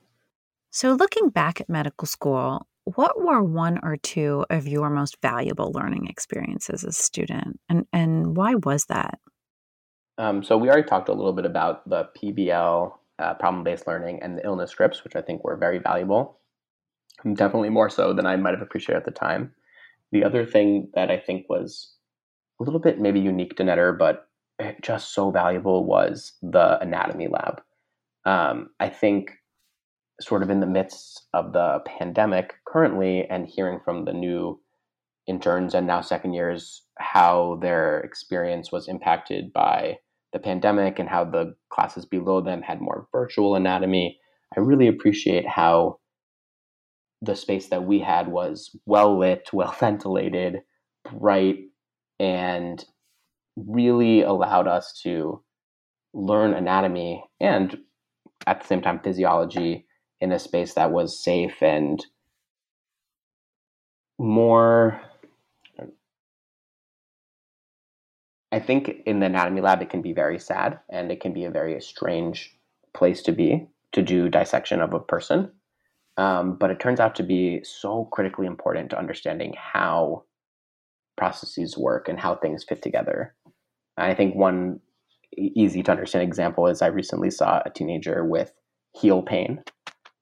So, 0.72 0.94
looking 0.94 1.30
back 1.30 1.62
at 1.62 1.70
medical 1.70 2.08
school, 2.08 2.68
what 2.86 3.22
were 3.22 3.44
one 3.44 3.80
or 3.84 3.98
two 3.98 4.46
of 4.50 4.68
your 4.68 4.90
most 4.90 5.18
valuable 5.22 5.72
learning 5.74 6.08
experiences 6.08 6.84
as 6.84 6.98
a 7.00 7.04
student, 7.04 7.60
and 7.70 7.86
and 7.94 8.36
why 8.38 8.56
was 8.56 8.86
that? 8.86 9.20
Um, 10.22 10.44
so 10.44 10.56
we 10.56 10.70
already 10.70 10.88
talked 10.88 11.10
a 11.10 11.14
little 11.14 11.34
bit 11.34 11.48
about 11.48 11.90
the 11.90 12.08
PBL, 12.16 12.94
uh, 13.18 13.34
problem-based 13.34 13.88
learning, 13.88 14.22
and 14.22 14.38
the 14.38 14.46
illness 14.46 14.70
scripts, 14.70 15.04
which 15.04 15.16
I 15.16 15.22
think 15.24 15.44
were 15.44 15.58
very 15.58 15.80
valuable. 15.80 16.38
Definitely 17.24 17.70
more 17.70 17.90
so 17.90 18.14
than 18.14 18.28
I 18.28 18.36
might 18.36 18.54
have 18.54 18.62
appreciated 18.62 19.00
at 19.00 19.06
the 19.06 19.20
time. 19.20 19.52
The 20.12 20.24
other 20.24 20.46
thing 20.46 20.92
that 20.94 21.10
I 21.10 21.18
think 21.18 21.50
was 21.50 21.96
a 22.60 22.64
little 22.64 22.80
bit 22.80 23.00
maybe 23.00 23.20
unique 23.20 23.56
to 23.56 23.64
Netter, 23.64 23.98
but 23.98 24.28
just 24.84 25.16
so 25.16 25.32
valuable 25.32 25.86
was 25.86 26.34
the 26.44 26.80
anatomy 26.82 27.28
lab. 27.28 27.64
Um, 28.24 28.70
I 28.80 28.90
think 28.90 29.32
sort 30.22 30.44
of 30.44 30.52
in 30.52 30.60
the 30.60 30.68
midst 30.68 31.24
of 31.34 31.52
the 31.52 31.80
pandemic 31.88 32.54
currently 32.68 33.26
and 33.28 33.48
hearing 33.48 33.80
from 33.84 34.06
the 34.06 34.14
new 34.14 34.62
interns 35.26 35.74
and 35.74 35.88
now 35.88 36.02
second 36.02 36.34
years 36.34 36.84
how 37.00 37.58
their 37.64 38.02
experience 38.02 38.72
was 38.72 38.88
impacted 38.88 39.52
by 39.52 39.98
the 40.34 40.40
pandemic 40.40 41.00
and 41.00 41.10
how 41.10 41.26
the 41.26 41.56
classes 41.70 42.06
below 42.06 42.42
them 42.42 42.62
had 42.62 42.82
more 42.82 43.08
virtual 43.12 43.56
anatomy. 43.56 44.20
I 44.56 44.60
really 44.60 44.88
appreciate 44.88 45.48
how 45.48 46.00
the 47.22 47.36
space 47.36 47.68
that 47.68 47.86
we 47.86 48.00
had 48.00 48.28
was 48.28 48.76
well 48.86 49.18
lit, 49.20 49.50
well 49.54 49.76
ventilated, 49.80 50.62
bright, 51.12 51.58
and 52.20 52.84
really 53.56 54.22
allowed 54.22 54.68
us 54.68 55.00
to 55.04 55.44
learn 56.14 56.54
anatomy 56.54 57.24
and 57.40 57.78
at 58.48 58.62
the 58.62 58.68
same 58.68 58.82
time 58.82 59.00
physiology 59.04 59.86
in 60.20 60.32
a 60.32 60.40
space 60.40 60.74
that 60.74 60.92
was 60.92 61.24
safe 61.24 61.62
and 61.62 62.06
more 64.20 65.02
I 68.52 68.60
think 68.60 68.90
in 69.06 69.20
the 69.20 69.28
anatomy 69.28 69.62
lab, 69.62 69.82
it 69.82 69.90
can 69.90 70.02
be 70.02 70.14
very 70.14 70.40
sad 70.40 70.80
and 70.90 71.12
it 71.12 71.22
can 71.22 71.34
be 71.34 71.46
a 71.46 71.52
very 71.52 71.80
strange 71.82 72.56
place 72.94 73.22
to 73.24 73.32
be 73.32 73.68
to 73.94 74.02
do 74.02 74.30
dissection 74.30 74.82
of 74.82 74.94
a 74.94 75.00
person. 75.00 75.52
Um, 76.18 76.58
but 76.58 76.72
it 76.72 76.80
turns 76.80 77.00
out 77.00 77.16
to 77.16 77.24
be 77.24 77.64
so 77.64 78.06
critically 78.12 78.46
important 78.46 78.90
to 78.90 79.00
understanding 79.00 79.54
how 79.58 80.26
processes 81.18 81.78
work 81.78 82.10
and 82.10 82.20
how 82.20 82.36
things 82.36 82.64
fit 82.64 82.82
together. 82.82 83.34
I 83.98 84.14
think 84.14 84.36
one 84.36 84.80
easy 85.38 85.84
to 85.84 85.92
understand 85.92 86.24
example 86.24 86.68
is 86.68 86.82
I 86.82 86.88
recently 86.88 87.32
saw 87.32 87.62
a 87.66 87.70
teenager 87.70 88.26
with 88.26 88.52
heel 88.94 89.22
pain, 89.22 89.64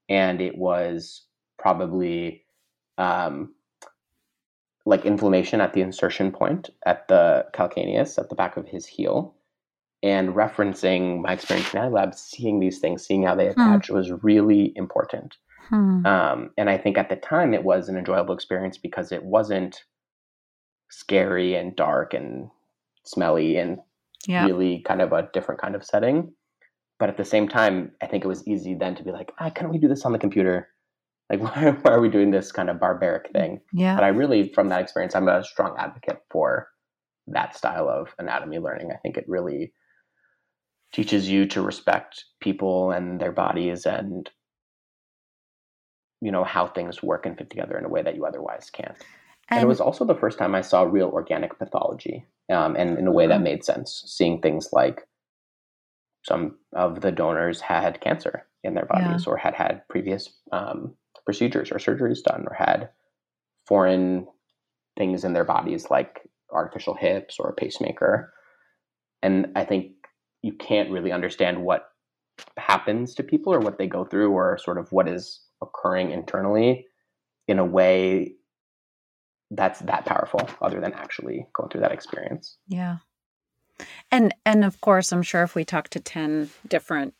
and 0.07 0.41
it 0.41 0.57
was 0.57 1.25
probably 1.57 2.43
um, 2.97 3.53
like 4.89 5.05
inflammation 5.05 5.61
at 5.61 5.73
the 5.73 5.81
insertion 5.81 6.31
point 6.31 6.69
at 6.85 7.07
the 7.07 7.45
calcaneus 7.53 8.17
at 8.17 8.29
the 8.29 8.35
back 8.35 8.57
of 8.57 8.67
his 8.67 8.85
heel 8.85 9.35
and 10.01 10.29
referencing 10.29 11.21
my 11.21 11.33
experience 11.33 11.73
in 11.73 11.91
lab 11.91 12.13
seeing 12.15 12.59
these 12.59 12.79
things 12.79 13.05
seeing 13.05 13.23
how 13.23 13.35
they 13.35 13.47
attach 13.47 13.89
was 13.89 14.11
really 14.23 14.73
important 14.75 15.37
Hmm. 15.69 16.03
um, 16.05 16.49
and 16.57 16.67
i 16.69 16.77
think 16.77 16.97
at 16.97 17.09
the 17.09 17.15
time 17.15 17.53
it 17.53 17.63
was 17.63 17.89
an 17.89 17.97
enjoyable 17.97 18.33
experience 18.33 18.77
because 18.79 19.11
it 19.11 19.23
wasn't 19.23 19.83
scary 20.89 21.55
and 21.55 21.75
dark 21.75 22.13
and 22.13 22.49
smelly 23.05 23.57
and 23.57 23.77
Yeah. 24.27 24.43
really 24.45 24.81
kind 24.89 25.01
of 25.01 25.13
a 25.13 25.29
different 25.33 25.61
kind 25.61 25.75
of 25.75 25.85
setting 25.85 26.33
but 26.99 27.09
at 27.09 27.17
the 27.17 27.25
same 27.25 27.47
time 27.47 27.91
i 28.01 28.07
think 28.07 28.23
it 28.23 28.27
was 28.27 28.47
easy 28.47 28.73
then 28.73 28.95
to 28.95 29.03
be 29.03 29.11
like 29.11 29.31
ah, 29.39 29.49
couldn't 29.51 29.71
we 29.71 29.77
do 29.77 29.87
this 29.87 30.05
on 30.05 30.11
the 30.13 30.19
computer 30.25 30.69
like 31.29 31.41
why, 31.43 31.71
why 31.81 31.91
are 31.91 32.01
we 32.01 32.09
doing 32.09 32.31
this 32.31 32.51
kind 32.51 32.69
of 32.69 32.79
barbaric 32.79 33.31
thing 33.31 33.61
Yeah. 33.73 33.95
but 33.95 34.03
I 34.03 34.09
really, 34.09 34.51
from 34.53 34.69
that 34.69 34.81
experience, 34.81 35.15
I'm 35.15 35.27
a 35.27 35.43
strong 35.43 35.75
advocate 35.77 36.21
for 36.31 36.69
that 37.27 37.55
style 37.55 37.87
of 37.89 38.13
anatomy 38.17 38.57
learning. 38.59 38.91
I 38.91 38.97
think 38.97 39.17
it 39.17 39.25
really 39.27 39.73
teaches 40.91 41.29
you 41.29 41.45
to 41.47 41.61
respect 41.61 42.25
people 42.41 42.91
and 42.91 43.19
their 43.19 43.31
bodies 43.31 43.85
and 43.85 44.29
you 46.21 46.31
know 46.31 46.43
how 46.43 46.67
things 46.67 47.01
work 47.03 47.25
and 47.25 47.37
fit 47.37 47.49
together 47.49 47.77
in 47.77 47.85
a 47.85 47.89
way 47.89 48.01
that 48.01 48.15
you 48.15 48.25
otherwise 48.25 48.69
can't. 48.71 48.97
And, 49.51 49.61
it 49.63 49.67
was 49.67 49.79
also 49.81 50.05
the 50.05 50.15
first 50.15 50.37
time 50.37 50.53
I 50.53 50.61
saw 50.61 50.83
real 50.83 51.07
organic 51.09 51.57
pathology, 51.57 52.25
um, 52.51 52.75
and 52.75 52.99
in 52.99 53.07
a 53.07 53.11
way 53.11 53.25
that 53.27 53.39
Mhm. 53.39 53.43
made 53.43 53.63
sense. 53.63 54.03
Seeing 54.05 54.41
things 54.41 54.69
like 54.73 55.07
some 56.23 56.57
of 56.73 57.01
the 57.01 57.11
donors 57.11 57.61
had 57.61 58.01
cancer 58.01 58.45
in 58.63 58.73
their 58.73 58.85
bodies 58.85 59.25
yeah. 59.25 59.31
or 59.31 59.37
had 59.37 59.53
had 59.55 59.87
previous 59.87 60.29
um, 60.51 60.95
procedures 61.29 61.71
or 61.71 61.75
surgeries 61.75 62.23
done 62.23 62.43
or 62.49 62.55
had 62.55 62.89
foreign 63.67 64.25
things 64.97 65.23
in 65.23 65.33
their 65.33 65.43
bodies 65.43 65.91
like 65.91 66.27
artificial 66.51 66.95
hips 66.95 67.37
or 67.39 67.49
a 67.49 67.53
pacemaker. 67.53 68.33
And 69.21 69.51
I 69.55 69.63
think 69.63 69.91
you 70.41 70.53
can't 70.53 70.89
really 70.89 71.11
understand 71.11 71.61
what 71.61 71.85
happens 72.57 73.13
to 73.13 73.21
people 73.21 73.53
or 73.53 73.59
what 73.59 73.77
they 73.77 73.85
go 73.85 74.05
through 74.05 74.31
or 74.31 74.57
sort 74.57 74.79
of 74.79 74.91
what 74.91 75.07
is 75.07 75.39
occurring 75.61 76.09
internally 76.09 76.87
in 77.47 77.59
a 77.59 77.65
way 77.65 78.33
that's 79.51 79.81
that 79.81 80.05
powerful 80.05 80.49
other 80.63 80.81
than 80.81 80.93
actually 80.93 81.45
going 81.53 81.69
through 81.69 81.81
that 81.81 81.91
experience. 81.91 82.57
Yeah. 82.67 82.97
And 84.09 84.33
and 84.47 84.65
of 84.65 84.81
course, 84.81 85.13
I'm 85.13 85.21
sure 85.21 85.43
if 85.43 85.53
we 85.53 85.63
talk 85.63 85.89
to 85.89 85.99
10 85.99 86.49
different 86.67 87.13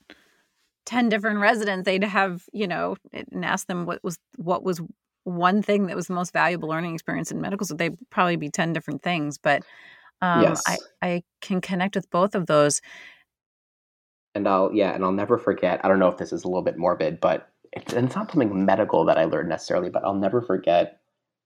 10 0.90 1.08
different 1.08 1.40
residents, 1.40 1.86
they'd 1.86 2.04
have, 2.04 2.46
you 2.52 2.68
know, 2.68 2.96
and 3.14 3.46
ask 3.46 3.68
them 3.68 3.86
what 3.86 4.04
was 4.04 4.18
what 4.38 4.64
was 4.64 4.82
one 5.24 5.62
thing 5.62 5.86
that 5.86 5.96
was 5.96 6.08
the 6.08 6.16
most 6.16 6.34
valuable 6.34 6.68
learning 6.68 6.96
experience 6.96 7.32
in 7.32 7.40
medical 7.40 7.64
school, 7.64 7.78
they'd 7.78 7.96
probably 8.10 8.38
be 8.38 8.50
10 8.50 8.74
different 8.74 9.04
things. 9.04 9.38
But 9.38 9.62
um, 10.24 10.42
yes. 10.42 10.64
I, 10.68 10.78
I 11.04 11.24
can 11.42 11.62
connect 11.62 11.96
with 11.96 12.10
both 12.10 12.34
of 12.34 12.48
those. 12.48 12.82
And 14.34 14.48
I'll, 14.48 14.72
yeah, 14.74 14.96
and 14.96 15.04
I'll 15.04 15.12
never 15.12 15.38
forget. 15.38 15.80
I 15.86 15.88
don't 15.88 16.00
know 16.00 16.08
if 16.08 16.18
this 16.18 16.34
is 16.34 16.44
a 16.44 16.48
little 16.48 16.64
bit 16.64 16.80
morbid, 16.80 17.20
but 17.20 17.50
it's, 17.72 17.94
it's 17.94 18.16
not 18.16 18.32
something 18.32 18.66
medical 18.66 19.06
that 19.06 19.20
I 19.20 19.26
learned 19.26 19.50
necessarily, 19.50 19.92
but 19.92 20.04
I'll 20.04 20.16
never 20.16 20.42
forget 20.42 21.02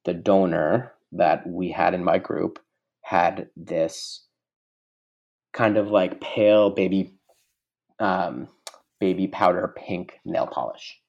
the 0.05 0.13
donor 0.13 0.93
that 1.11 1.45
we 1.45 1.69
had 1.69 1.93
in 1.93 2.03
my 2.05 2.17
group 2.17 2.59
had 3.01 3.49
this 3.57 4.25
kind 5.51 5.75
of 5.75 5.89
like 5.89 6.21
pale 6.21 6.69
baby 6.69 7.17
um, 7.99 8.47
baby 8.99 9.27
powder 9.27 9.73
pink 9.75 10.19
nail 10.25 10.47
polish 10.47 10.99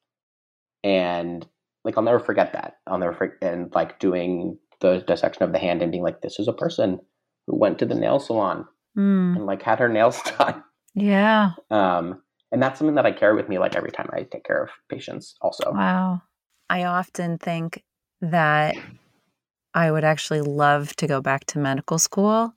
and 0.83 1.45
like 1.85 1.97
I'll 1.97 2.03
never 2.03 2.19
forget 2.19 2.53
that. 2.53 2.77
I'll 2.87 2.97
never 2.97 3.13
forget 3.13 3.53
and 3.53 3.73
like 3.73 3.99
doing 3.99 4.57
the 4.81 5.03
dissection 5.07 5.43
of 5.43 5.53
the 5.53 5.59
hand 5.59 5.81
and 5.81 5.91
being 5.91 6.03
like, 6.03 6.21
this 6.21 6.39
is 6.39 6.47
a 6.47 6.53
person 6.53 6.99
who 7.47 7.57
went 7.57 7.79
to 7.79 7.85
the 7.85 7.95
nail 7.95 8.19
salon 8.19 8.65
mm. 8.97 9.35
and 9.35 9.45
like 9.45 9.61
had 9.61 9.79
her 9.79 9.87
nails 9.87 10.21
done. 10.37 10.63
Yeah. 10.95 11.51
Um, 11.69 12.21
and 12.51 12.61
that's 12.61 12.79
something 12.79 12.95
that 12.95 13.05
I 13.05 13.11
carry 13.11 13.35
with 13.35 13.49
me 13.49 13.59
like 13.59 13.75
every 13.75 13.91
time 13.91 14.09
I 14.13 14.23
take 14.23 14.45
care 14.45 14.63
of 14.63 14.69
patients 14.89 15.35
also. 15.41 15.71
Wow. 15.71 16.21
I 16.69 16.83
often 16.85 17.37
think 17.37 17.83
that 18.21 18.75
I 19.73 19.91
would 19.91 20.03
actually 20.03 20.41
love 20.41 20.95
to 20.97 21.07
go 21.07 21.21
back 21.21 21.45
to 21.47 21.59
medical 21.59 21.99
school 21.99 22.53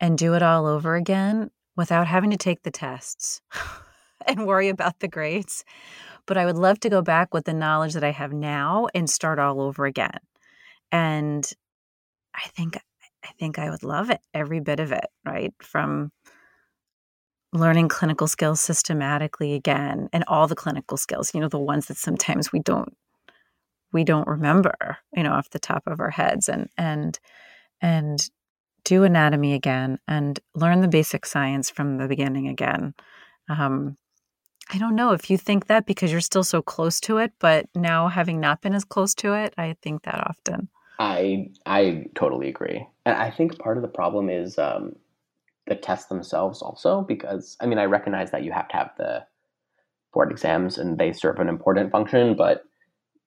and 0.00 0.18
do 0.18 0.34
it 0.34 0.42
all 0.42 0.66
over 0.66 0.96
again 0.96 1.50
without 1.76 2.06
having 2.06 2.30
to 2.30 2.36
take 2.36 2.62
the 2.62 2.70
tests 2.70 3.40
and 4.26 4.46
worry 4.46 4.68
about 4.68 5.00
the 5.00 5.08
grades 5.08 5.64
but 6.28 6.36
I 6.36 6.44
would 6.44 6.58
love 6.58 6.78
to 6.80 6.90
go 6.90 7.02
back 7.02 7.32
with 7.32 7.46
the 7.46 7.54
knowledge 7.54 7.94
that 7.94 8.04
I 8.04 8.12
have 8.12 8.32
now 8.32 8.86
and 8.94 9.08
start 9.08 9.38
all 9.38 9.62
over 9.62 9.86
again. 9.86 10.18
And 10.92 11.50
I 12.34 12.46
think 12.48 12.76
I 13.24 13.28
think 13.38 13.58
I 13.58 13.70
would 13.70 13.82
love 13.82 14.10
it, 14.10 14.20
every 14.32 14.60
bit 14.60 14.78
of 14.78 14.92
it, 14.92 15.06
right? 15.24 15.52
From 15.60 16.12
learning 17.52 17.88
clinical 17.88 18.28
skills 18.28 18.60
systematically 18.60 19.54
again 19.54 20.08
and 20.12 20.22
all 20.28 20.46
the 20.46 20.54
clinical 20.54 20.98
skills, 20.98 21.34
you 21.34 21.40
know, 21.40 21.48
the 21.48 21.58
ones 21.58 21.86
that 21.86 21.96
sometimes 21.96 22.52
we 22.52 22.60
don't 22.60 22.94
we 23.92 24.04
don't 24.04 24.28
remember, 24.28 24.98
you 25.16 25.22
know, 25.22 25.32
off 25.32 25.50
the 25.50 25.58
top 25.58 25.84
of 25.86 25.98
our 25.98 26.10
heads 26.10 26.48
and 26.48 26.68
and 26.76 27.18
and 27.80 28.28
do 28.84 29.02
anatomy 29.02 29.54
again 29.54 29.98
and 30.06 30.38
learn 30.54 30.82
the 30.82 30.88
basic 30.88 31.24
science 31.24 31.70
from 31.70 31.96
the 31.96 32.06
beginning 32.06 32.48
again. 32.48 32.94
Um, 33.48 33.96
I 34.70 34.78
don't 34.78 34.94
know 34.94 35.12
if 35.12 35.30
you 35.30 35.38
think 35.38 35.66
that 35.66 35.86
because 35.86 36.12
you're 36.12 36.20
still 36.20 36.44
so 36.44 36.60
close 36.60 37.00
to 37.00 37.18
it, 37.18 37.32
but 37.38 37.66
now 37.74 38.08
having 38.08 38.38
not 38.40 38.60
been 38.60 38.74
as 38.74 38.84
close 38.84 39.14
to 39.16 39.34
it, 39.34 39.54
I 39.56 39.76
think 39.82 40.02
that 40.02 40.26
often. 40.28 40.68
I 40.98 41.50
I 41.64 42.06
totally 42.14 42.48
agree, 42.48 42.86
and 43.06 43.16
I 43.16 43.30
think 43.30 43.58
part 43.58 43.76
of 43.78 43.82
the 43.82 43.88
problem 43.88 44.28
is 44.28 44.58
um, 44.58 44.96
the 45.66 45.76
tests 45.76 46.06
themselves 46.06 46.60
also 46.60 47.02
because 47.02 47.56
I 47.60 47.66
mean 47.66 47.78
I 47.78 47.84
recognize 47.84 48.30
that 48.32 48.42
you 48.42 48.52
have 48.52 48.68
to 48.68 48.76
have 48.76 48.90
the 48.98 49.24
board 50.12 50.32
exams 50.32 50.78
and 50.78 50.98
they 50.98 51.12
serve 51.12 51.38
an 51.38 51.48
important 51.48 51.92
function, 51.92 52.34
but 52.34 52.64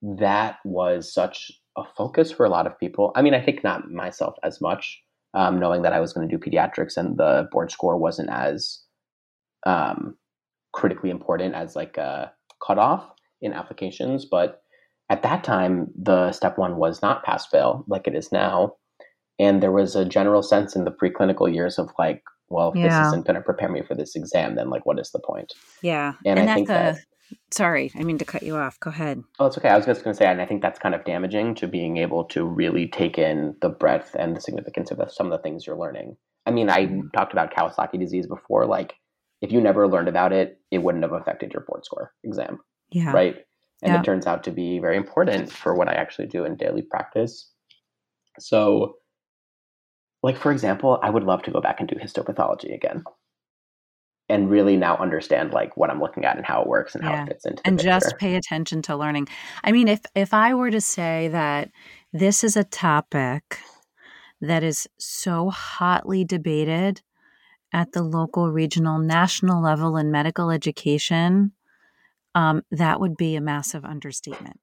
that 0.02 0.58
was 0.64 1.12
such 1.12 1.50
a 1.76 1.84
focus 1.96 2.30
for 2.30 2.44
a 2.44 2.50
lot 2.50 2.66
of 2.66 2.78
people. 2.78 3.12
I 3.14 3.22
mean, 3.22 3.34
I 3.34 3.40
think 3.40 3.62
not 3.62 3.90
myself 3.90 4.34
as 4.42 4.60
much, 4.60 5.00
um, 5.32 5.58
knowing 5.58 5.82
that 5.82 5.92
I 5.92 6.00
was 6.00 6.12
going 6.12 6.28
to 6.28 6.36
do 6.36 6.42
pediatrics 6.42 6.96
and 6.96 7.16
the 7.16 7.48
board 7.50 7.70
score 7.70 7.96
wasn't 7.96 8.30
as 8.30 8.80
um, 9.64 10.16
critically 10.72 11.10
important 11.10 11.54
as 11.54 11.76
like 11.76 11.96
a 11.96 12.32
cutoff 12.66 13.04
in 13.40 13.52
applications. 13.52 14.24
But 14.24 14.62
at 15.10 15.22
that 15.22 15.44
time, 15.44 15.88
the 15.96 16.32
step 16.32 16.58
one 16.58 16.76
was 16.76 17.02
not 17.02 17.24
pass 17.24 17.46
fail 17.46 17.84
like 17.88 18.06
it 18.06 18.14
is 18.14 18.32
now. 18.32 18.74
And 19.38 19.62
there 19.62 19.72
was 19.72 19.96
a 19.96 20.04
general 20.04 20.42
sense 20.42 20.76
in 20.76 20.84
the 20.84 20.92
preclinical 20.92 21.52
years 21.52 21.78
of 21.78 21.90
like, 21.98 22.22
well, 22.48 22.70
if 22.70 22.76
yeah. 22.76 22.88
this 22.88 23.08
isn't 23.08 23.26
going 23.26 23.36
to 23.36 23.42
prepare 23.42 23.68
me 23.68 23.82
for 23.82 23.94
this 23.94 24.14
exam, 24.14 24.56
then 24.56 24.70
like, 24.70 24.84
what 24.86 24.98
is 24.98 25.10
the 25.10 25.18
point? 25.18 25.52
Yeah. 25.80 26.12
And, 26.24 26.38
and 26.38 26.50
I 26.50 26.54
think 26.54 26.68
a, 26.68 26.72
that. 26.72 26.98
Sorry, 27.50 27.90
I 27.94 28.04
mean 28.04 28.18
to 28.18 28.26
cut 28.26 28.42
you 28.42 28.56
off. 28.56 28.78
Go 28.78 28.90
ahead. 28.90 29.22
Oh, 29.38 29.46
it's 29.46 29.56
okay. 29.56 29.70
I 29.70 29.76
was 29.76 29.86
just 29.86 30.04
going 30.04 30.14
to 30.14 30.18
say, 30.18 30.26
and 30.26 30.42
I 30.42 30.44
think 30.44 30.60
that's 30.60 30.78
kind 30.78 30.94
of 30.94 31.04
damaging 31.06 31.54
to 31.56 31.66
being 31.66 31.96
able 31.96 32.24
to 32.24 32.44
really 32.44 32.86
take 32.86 33.16
in 33.16 33.56
the 33.62 33.70
breadth 33.70 34.14
and 34.18 34.36
the 34.36 34.40
significance 34.40 34.90
of 34.90 34.98
the, 34.98 35.08
some 35.08 35.26
of 35.26 35.32
the 35.32 35.42
things 35.42 35.66
you're 35.66 35.78
learning. 35.78 36.16
I 36.44 36.50
mean, 36.50 36.68
I 36.68 36.86
mm-hmm. 36.86 37.08
talked 37.14 37.32
about 37.32 37.54
Kawasaki 37.54 37.98
disease 37.98 38.26
before. 38.26 38.66
Like, 38.66 38.94
if 39.42 39.50
you 39.50 39.60
never 39.60 39.88
learned 39.88 40.08
about 40.08 40.32
it, 40.32 40.58
it 40.70 40.78
wouldn't 40.78 41.04
have 41.04 41.12
affected 41.12 41.52
your 41.52 41.64
board 41.68 41.84
score 41.84 42.12
exam. 42.24 42.60
Yeah. 42.90 43.12
Right. 43.12 43.36
And 43.82 43.92
yeah. 43.92 44.00
it 44.00 44.04
turns 44.04 44.26
out 44.26 44.44
to 44.44 44.52
be 44.52 44.78
very 44.78 44.96
important 44.96 45.50
for 45.50 45.74
what 45.74 45.88
I 45.88 45.94
actually 45.94 46.28
do 46.28 46.44
in 46.44 46.56
daily 46.56 46.82
practice. 46.82 47.50
So, 48.38 48.94
like, 50.22 50.36
for 50.36 50.52
example, 50.52 51.00
I 51.02 51.10
would 51.10 51.24
love 51.24 51.42
to 51.42 51.50
go 51.50 51.60
back 51.60 51.80
and 51.80 51.88
do 51.88 51.96
histopathology 51.96 52.72
again 52.72 53.02
and 54.28 54.48
really 54.48 54.76
now 54.76 54.96
understand 54.96 55.52
like 55.52 55.76
what 55.76 55.90
I'm 55.90 56.00
looking 56.00 56.24
at 56.24 56.36
and 56.36 56.46
how 56.46 56.62
it 56.62 56.68
works 56.68 56.94
and 56.94 57.02
yeah. 57.02 57.16
how 57.16 57.22
it 57.24 57.28
fits 57.28 57.44
into 57.44 57.62
and 57.64 57.76
picture. 57.76 57.90
just 57.90 58.16
pay 58.18 58.36
attention 58.36 58.80
to 58.82 58.96
learning. 58.96 59.26
I 59.64 59.72
mean, 59.72 59.88
if 59.88 60.00
if 60.14 60.32
I 60.32 60.54
were 60.54 60.70
to 60.70 60.80
say 60.80 61.28
that 61.32 61.70
this 62.12 62.44
is 62.44 62.56
a 62.56 62.62
topic 62.64 63.58
that 64.40 64.62
is 64.62 64.86
so 64.98 65.50
hotly 65.50 66.24
debated 66.24 67.02
at 67.72 67.92
the 67.92 68.02
local, 68.02 68.50
regional, 68.50 68.98
national 68.98 69.62
level 69.62 69.96
in 69.96 70.10
medical 70.10 70.50
education, 70.50 71.52
um, 72.34 72.62
that 72.70 73.00
would 73.00 73.16
be 73.16 73.36
a 73.36 73.40
massive 73.40 73.84
understatement. 73.84 74.58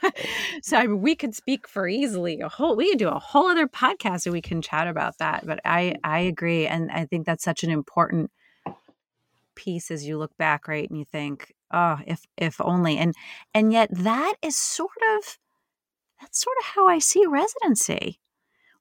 so 0.62 0.76
I 0.76 0.86
mean, 0.86 1.00
we 1.02 1.14
could 1.14 1.34
speak 1.34 1.68
for 1.68 1.86
easily 1.86 2.40
a 2.40 2.48
whole. 2.48 2.76
We 2.76 2.90
could 2.90 2.98
do 2.98 3.08
a 3.08 3.18
whole 3.18 3.48
other 3.48 3.68
podcast 3.68 4.26
and 4.26 4.32
we 4.32 4.40
can 4.40 4.62
chat 4.62 4.86
about 4.86 5.18
that. 5.18 5.46
But 5.46 5.60
I 5.64 5.96
I 6.02 6.20
agree, 6.20 6.66
and 6.66 6.90
I 6.90 7.04
think 7.06 7.26
that's 7.26 7.44
such 7.44 7.64
an 7.64 7.70
important 7.70 8.30
piece 9.54 9.90
as 9.90 10.06
you 10.06 10.18
look 10.18 10.36
back, 10.38 10.68
right, 10.68 10.88
and 10.88 10.98
you 10.98 11.04
think, 11.04 11.54
oh, 11.70 11.98
if 12.06 12.24
if 12.36 12.60
only, 12.60 12.96
and 12.96 13.14
and 13.52 13.72
yet 13.72 13.90
that 13.92 14.34
is 14.42 14.56
sort 14.56 14.90
of 15.18 15.38
that's 16.20 16.40
sort 16.40 16.56
of 16.60 16.66
how 16.66 16.88
I 16.88 16.98
see 16.98 17.26
residency. 17.26 18.20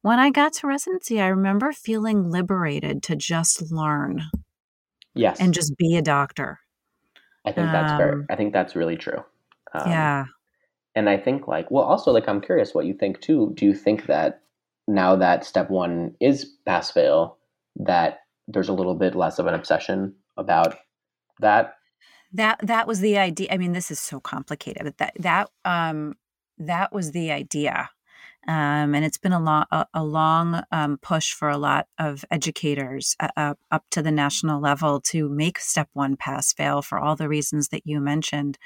When 0.01 0.19
I 0.19 0.31
got 0.31 0.53
to 0.53 0.67
residency, 0.67 1.21
I 1.21 1.27
remember 1.27 1.71
feeling 1.71 2.29
liberated 2.29 3.03
to 3.03 3.15
just 3.15 3.71
learn. 3.71 4.23
Yes. 5.13 5.39
And 5.39 5.53
just 5.53 5.77
be 5.77 5.95
a 5.95 6.01
doctor. 6.01 6.59
I 7.45 7.51
think 7.51 7.71
that's 7.71 7.91
um, 7.91 7.97
fair. 7.97 8.25
I 8.29 8.35
think 8.35 8.53
that's 8.53 8.75
really 8.75 8.97
true. 8.97 9.23
Um, 9.73 9.89
yeah. 9.89 10.25
And 10.95 11.09
I 11.09 11.17
think, 11.17 11.47
like, 11.47 11.69
well, 11.71 11.83
also, 11.83 12.11
like, 12.11 12.27
I'm 12.27 12.41
curious 12.41 12.73
what 12.73 12.85
you 12.85 12.93
think 12.93 13.21
too. 13.21 13.51
Do 13.55 13.65
you 13.65 13.73
think 13.73 14.07
that 14.07 14.41
now 14.87 15.15
that 15.15 15.45
step 15.45 15.69
one 15.69 16.15
is 16.19 16.45
pass 16.65 16.91
fail, 16.91 17.37
that 17.77 18.19
there's 18.47 18.69
a 18.69 18.73
little 18.73 18.95
bit 18.95 19.15
less 19.15 19.39
of 19.39 19.47
an 19.47 19.53
obsession 19.53 20.15
about 20.37 20.75
that? 21.39 21.75
That 22.33 22.59
that 22.63 22.87
was 22.87 22.99
the 23.01 23.17
idea. 23.17 23.49
I 23.51 23.57
mean, 23.57 23.73
this 23.73 23.91
is 23.91 23.99
so 23.99 24.19
complicated, 24.19 24.83
but 24.83 24.97
that 24.97 25.13
that 25.19 25.49
um 25.65 26.15
that 26.57 26.93
was 26.93 27.11
the 27.11 27.31
idea 27.31 27.89
um, 28.47 28.95
and 28.95 29.05
it's 29.05 29.17
been 29.17 29.33
a 29.33 29.39
long, 29.39 29.65
a, 29.93 30.03
long 30.03 30.63
um, 30.71 30.97
push 31.01 31.33
for 31.33 31.49
a 31.49 31.57
lot 31.57 31.87
of 31.99 32.25
educators 32.31 33.15
uh, 33.19 33.53
up 33.69 33.85
to 33.91 34.01
the 34.01 34.11
national 34.11 34.59
level 34.59 34.99
to 35.01 35.29
make 35.29 35.59
step 35.59 35.89
one 35.93 36.17
pass 36.17 36.51
fail 36.51 36.81
for 36.81 36.97
all 36.97 37.15
the 37.15 37.29
reasons 37.29 37.67
that 37.67 37.85
you 37.85 37.99
mentioned. 37.99 38.57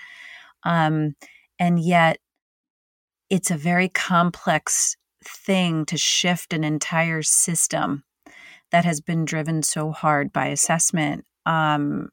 Um, 0.63 1.15
and 1.59 1.79
yet, 1.79 2.19
it's 3.29 3.51
a 3.51 3.57
very 3.57 3.89
complex 3.89 4.95
thing 5.23 5.85
to 5.87 5.97
shift 5.97 6.53
an 6.53 6.63
entire 6.63 7.21
system 7.21 8.03
that 8.71 8.85
has 8.85 9.01
been 9.01 9.25
driven 9.25 9.61
so 9.61 9.91
hard 9.91 10.31
by 10.31 10.47
assessment 10.47 11.25
um, 11.45 12.09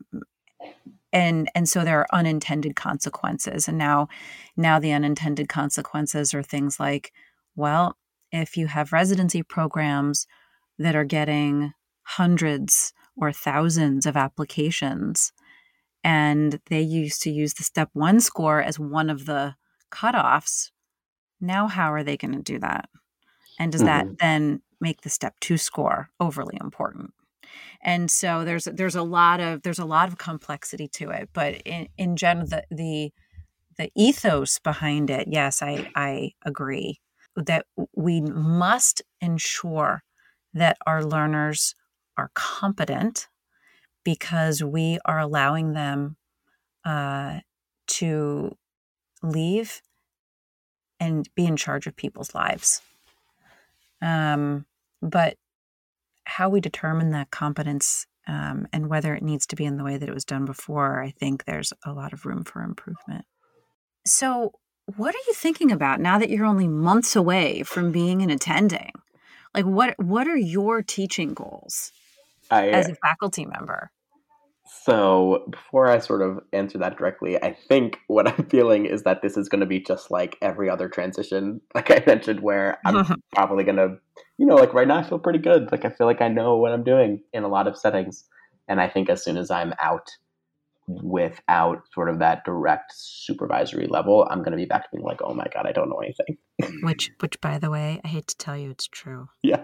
and 1.13 1.51
and 1.55 1.69
so 1.69 1.85
there 1.85 2.01
are 2.01 2.07
unintended 2.13 2.75
consequences 2.75 3.69
and 3.69 3.77
now 3.77 4.09
now 4.57 4.79
the 4.79 4.93
unintended 4.93 5.49
consequences 5.49 6.33
are 6.33 6.43
things 6.43 6.81
like 6.81 7.13
well, 7.55 7.97
if 8.31 8.57
you 8.57 8.67
have 8.67 8.93
residency 8.93 9.43
programs 9.43 10.27
that 10.79 10.97
are 10.97 11.05
getting 11.05 11.73
hundreds 12.03 12.93
or 13.17 13.33
thousands 13.33 14.07
of 14.07 14.17
applications. 14.17 15.33
And 16.05 16.61
they 16.67 16.81
used 16.81 17.23
to 17.23 17.31
use 17.31 17.55
the 17.55 17.63
step 17.63 17.91
one 17.93 18.21
score 18.21 18.61
as 18.61 18.79
one 18.79 19.09
of 19.09 19.27
the 19.27 19.55
cutoffs. 19.91 20.71
Now, 21.41 21.69
how 21.69 21.93
are 21.93 22.03
they 22.03 22.17
going 22.17 22.35
to 22.35 22.43
do 22.43 22.59
that? 22.59 22.89
And 23.59 23.71
does 23.71 23.83
mm-hmm. 23.83 24.09
that 24.09 24.19
then 24.19 24.63
make 24.81 25.03
the 25.03 25.11
step 25.11 25.35
two 25.41 25.59
score 25.59 26.09
overly 26.19 26.59
important? 26.61 27.13
And 27.83 28.11
so 28.11 28.45
there's 28.45 28.65
there's 28.65 28.95
a 28.95 29.03
lot 29.03 29.41
of 29.41 29.63
there's 29.63 29.79
a 29.79 29.85
lot 29.85 30.09
of 30.09 30.17
complexity 30.17 30.89
to 30.95 31.11
it, 31.11 31.29
but 31.33 31.57
in, 31.67 31.89
in 31.99 32.17
general, 32.17 32.47
the, 32.47 32.65
the 32.71 33.13
the 33.77 33.91
ethos 33.95 34.59
behind 34.61 35.11
it, 35.11 35.29
yes, 35.31 35.61
I 35.63 35.91
I 35.95 36.33
agree 36.47 37.01
that 37.37 37.67
we 37.95 38.21
must 38.21 39.03
ensure 39.21 40.03
that 40.55 40.77
our 40.87 41.05
learners 41.05 41.75
are 42.17 42.31
competent 42.35 43.29
because 44.05 44.63
we 44.63 44.99
are 45.05 45.19
allowing 45.19 45.73
them 45.73 46.17
uh, 46.85 47.41
to 47.87 48.57
leave 49.23 49.81
and 51.01 51.29
be 51.35 51.47
in 51.47 51.57
charge 51.57 51.87
of 51.87 51.97
people's 51.97 52.35
lives. 52.35 52.83
Um, 54.01 54.67
but 55.01 55.37
how 56.25 56.49
we 56.49 56.61
determine 56.61 57.11
that 57.11 57.31
competence 57.31 58.07
um, 58.27 58.67
and 58.73 58.89
whether 58.89 59.15
it 59.15 59.23
needs 59.23 59.47
to 59.49 59.57
be 59.57 59.65
in 59.65 59.77
the 59.77 59.85
way 59.85 59.97
that 59.97 60.09
it 60.09 60.15
was 60.15 60.25
done 60.25 60.45
before, 60.45 61.03
I 61.03 61.11
think 61.11 61.45
there's 61.45 61.73
a 61.85 61.93
lot 61.93 62.13
of 62.13 62.25
room 62.25 62.45
for 62.45 62.63
improvement. 62.63 63.25
So, 64.07 64.53
what 64.87 65.15
are 65.15 65.25
you 65.27 65.35
thinking 65.35 65.71
about 65.71 66.01
now 66.01 66.19
that 66.19 66.31
you're 66.31 66.47
only 66.47 66.69
months 66.69 67.15
away 67.15 67.63
from 67.63 67.93
being 67.93 68.23
an 68.23 68.31
attending? 68.31 68.93
Like, 69.55 69.65
what 69.65 69.95
what 69.99 70.27
are 70.27 70.37
your 70.37 70.83
teaching 70.83 71.35
goals 71.35 71.93
I, 72.51 72.69
as 72.69 72.89
a 72.89 72.95
faculty 72.97 73.45
member? 73.45 73.91
So, 74.85 75.45
before 75.51 75.87
I 75.87 75.99
sort 75.99 76.23
of 76.23 76.41
answer 76.53 76.79
that 76.79 76.97
directly, 76.97 77.41
I 77.41 77.53
think 77.69 77.99
what 78.07 78.27
I'm 78.39 78.47
feeling 78.47 78.87
is 78.87 79.03
that 79.03 79.23
this 79.23 79.37
is 79.37 79.49
going 79.49 79.61
to 79.61 79.67
be 79.67 79.81
just 79.81 80.11
like 80.11 80.37
every 80.43 80.69
other 80.69 80.89
transition, 80.89 81.61
like 81.75 81.91
I 81.91 82.03
mentioned, 82.07 82.41
where 82.41 82.79
I'm 82.85 83.23
probably 83.33 83.65
going 83.65 83.77
to, 83.77 83.97
you 84.39 84.47
know, 84.47 84.57
like 84.57 84.75
right 84.75 84.89
now 84.89 84.99
I 84.99 85.03
feel 85.03 85.19
pretty 85.19 85.39
good. 85.39 85.71
Like 85.71 85.85
I 85.85 85.91
feel 85.91 86.07
like 86.07 86.21
I 86.23 86.29
know 86.29 86.57
what 86.57 86.73
I'm 86.73 86.85
doing 86.85 87.23
in 87.33 87.45
a 87.45 87.49
lot 87.49 87.69
of 87.69 87.77
settings. 87.77 88.25
And 88.69 88.81
I 88.81 88.89
think 88.89 89.11
as 89.11 89.23
soon 89.23 89.37
as 89.37 89.51
I'm 89.51 89.75
out 89.81 90.09
without 91.03 91.83
sort 91.93 92.09
of 92.09 92.19
that 92.19 92.45
direct 92.45 92.93
supervisory 92.95 93.87
level, 93.87 94.27
I'm 94.31 94.39
going 94.41 94.53
to 94.53 94.57
be 94.57 94.65
back 94.65 94.85
to 94.85 94.89
being 94.93 95.05
like, 95.05 95.21
oh 95.23 95.35
my 95.35 95.47
God, 95.53 95.67
I 95.67 95.73
don't 95.73 95.89
know 95.89 95.99
anything. 95.99 96.37
which, 96.83 97.11
which 97.21 97.41
by 97.41 97.59
the 97.59 97.71
way, 97.71 98.01
I 98.05 98.09
hate 98.09 98.27
to 98.29 98.37
tell 98.37 98.57
you, 98.57 98.71
it's 98.71 98.87
true. 98.87 99.29
Yeah. 99.43 99.63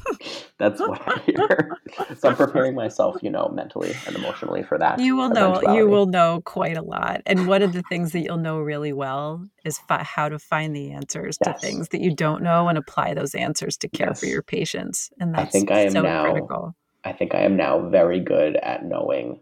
That's 0.58 0.80
what 0.80 1.02
I 1.06 1.20
hear. 1.26 1.76
so 2.18 2.28
I'm 2.28 2.36
preparing 2.36 2.74
myself, 2.74 3.16
you 3.22 3.30
know, 3.30 3.50
mentally 3.52 3.94
and 4.06 4.16
emotionally 4.16 4.62
for 4.62 4.78
that. 4.78 5.00
You 5.00 5.16
will 5.16 5.30
know, 5.30 5.60
you 5.74 5.88
will 5.88 6.06
know 6.06 6.42
quite 6.44 6.76
a 6.76 6.82
lot. 6.82 7.22
And 7.26 7.46
one 7.46 7.62
of 7.62 7.72
the 7.72 7.82
things 7.88 8.12
that 8.12 8.20
you'll 8.20 8.36
know 8.38 8.58
really 8.58 8.92
well 8.92 9.46
is 9.64 9.78
fi- 9.88 10.04
how 10.04 10.28
to 10.28 10.38
find 10.38 10.74
the 10.74 10.92
answers 10.92 11.38
yes. 11.44 11.60
to 11.60 11.66
things 11.66 11.88
that 11.88 12.00
you 12.00 12.14
don't 12.14 12.42
know 12.42 12.68
and 12.68 12.78
apply 12.78 13.14
those 13.14 13.34
answers 13.34 13.76
to 13.78 13.88
care 13.88 14.08
yes. 14.08 14.20
for 14.20 14.26
your 14.26 14.42
patients. 14.42 15.10
And 15.18 15.34
that's 15.34 15.48
I 15.48 15.50
think 15.50 15.70
I 15.70 15.80
am 15.80 15.90
so 15.90 16.02
now, 16.02 16.24
critical. 16.24 16.76
I 17.04 17.12
think 17.12 17.34
I 17.34 17.40
am 17.40 17.56
now 17.56 17.88
very 17.88 18.20
good 18.20 18.56
at 18.56 18.84
knowing 18.84 19.40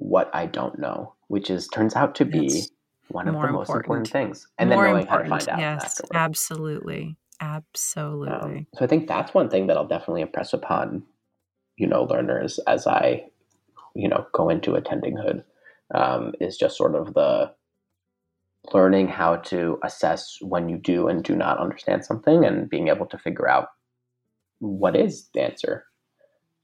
what 0.00 0.30
I 0.34 0.46
don't 0.46 0.78
know, 0.78 1.14
which 1.28 1.50
is 1.50 1.68
turns 1.68 1.94
out 1.94 2.14
to 2.16 2.24
be 2.24 2.48
That's 2.48 2.70
one 3.08 3.28
of 3.28 3.34
the 3.34 3.38
important. 3.38 3.58
most 3.58 3.70
important 3.70 4.08
things. 4.08 4.48
And 4.58 4.70
more 4.70 4.84
then 4.84 4.92
knowing 4.92 5.02
important. 5.02 5.30
how 5.30 5.38
to 5.38 5.44
find 5.44 5.48
out. 5.50 5.60
Yes, 5.60 5.84
afterwards. 5.84 6.10
absolutely. 6.14 7.16
Absolutely. 7.40 8.58
Um, 8.58 8.66
so 8.74 8.84
I 8.84 8.88
think 8.88 9.08
that's 9.08 9.34
one 9.34 9.48
thing 9.48 9.66
that 9.66 9.76
I'll 9.76 9.86
definitely 9.86 10.22
impress 10.22 10.52
upon, 10.52 11.02
you 11.76 11.86
know, 11.86 12.04
learners 12.04 12.58
as 12.66 12.86
I, 12.86 13.24
you 13.94 14.08
know, 14.08 14.26
go 14.32 14.48
into 14.48 14.74
attending 14.74 15.16
hood, 15.16 15.44
um, 15.94 16.32
is 16.40 16.56
just 16.56 16.76
sort 16.76 16.94
of 16.94 17.14
the 17.14 17.52
learning 18.72 19.08
how 19.08 19.36
to 19.36 19.78
assess 19.84 20.38
when 20.40 20.68
you 20.68 20.76
do 20.76 21.08
and 21.08 21.24
do 21.24 21.34
not 21.34 21.58
understand 21.58 22.04
something 22.04 22.44
and 22.44 22.68
being 22.68 22.88
able 22.88 23.06
to 23.06 23.18
figure 23.18 23.48
out 23.48 23.68
what 24.58 24.94
is 24.94 25.28
the 25.32 25.42
answer 25.42 25.84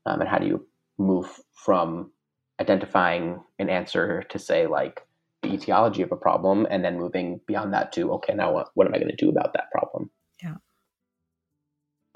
um, 0.04 0.20
and 0.20 0.28
how 0.28 0.38
do 0.38 0.46
you 0.46 0.66
move 0.98 1.40
from 1.54 2.10
identifying 2.60 3.40
an 3.58 3.68
answer 3.68 4.22
to 4.30 4.38
say 4.38 4.66
like 4.66 5.06
the 5.42 5.52
etiology 5.52 6.02
of 6.02 6.12
a 6.12 6.16
problem 6.16 6.66
and 6.70 6.84
then 6.84 6.98
moving 6.98 7.40
beyond 7.46 7.72
that 7.72 7.92
to 7.92 8.12
okay 8.12 8.34
now 8.34 8.52
what, 8.52 8.68
what 8.74 8.86
am 8.86 8.94
i 8.94 8.98
going 8.98 9.10
to 9.10 9.16
do 9.16 9.28
about 9.28 9.52
that 9.52 9.70
problem? 9.70 10.10
Yeah. 10.42 10.54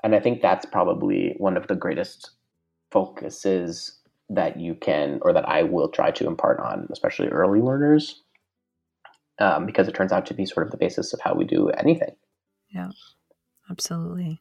And 0.03 0.14
i 0.14 0.20
think 0.20 0.40
that's 0.40 0.66
probably 0.66 1.35
one 1.38 1.57
of 1.57 1.66
the 1.66 1.76
greatest 1.76 2.31
focuses 2.90 3.98
that 4.29 4.59
you 4.59 4.74
can 4.74 5.18
or 5.22 5.33
that 5.33 5.48
i 5.48 5.62
will 5.62 5.88
try 5.88 6.11
to 6.11 6.26
impart 6.26 6.61
on 6.61 6.88
especially 6.90 7.29
early 7.29 7.61
learners 7.61 8.22
um, 9.38 9.66
because 9.66 9.88
it 9.88 9.94
turns 9.94 10.12
out 10.12 10.26
to 10.26 10.35
be 10.35 10.44
sort 10.44 10.66
of 10.66 10.70
the 10.70 10.76
basis 10.76 11.12
of 11.14 11.20
how 11.20 11.35
we 11.35 11.46
do 11.46 11.70
anything. 11.70 12.14
Yeah. 12.68 12.90
Absolutely 13.70 14.38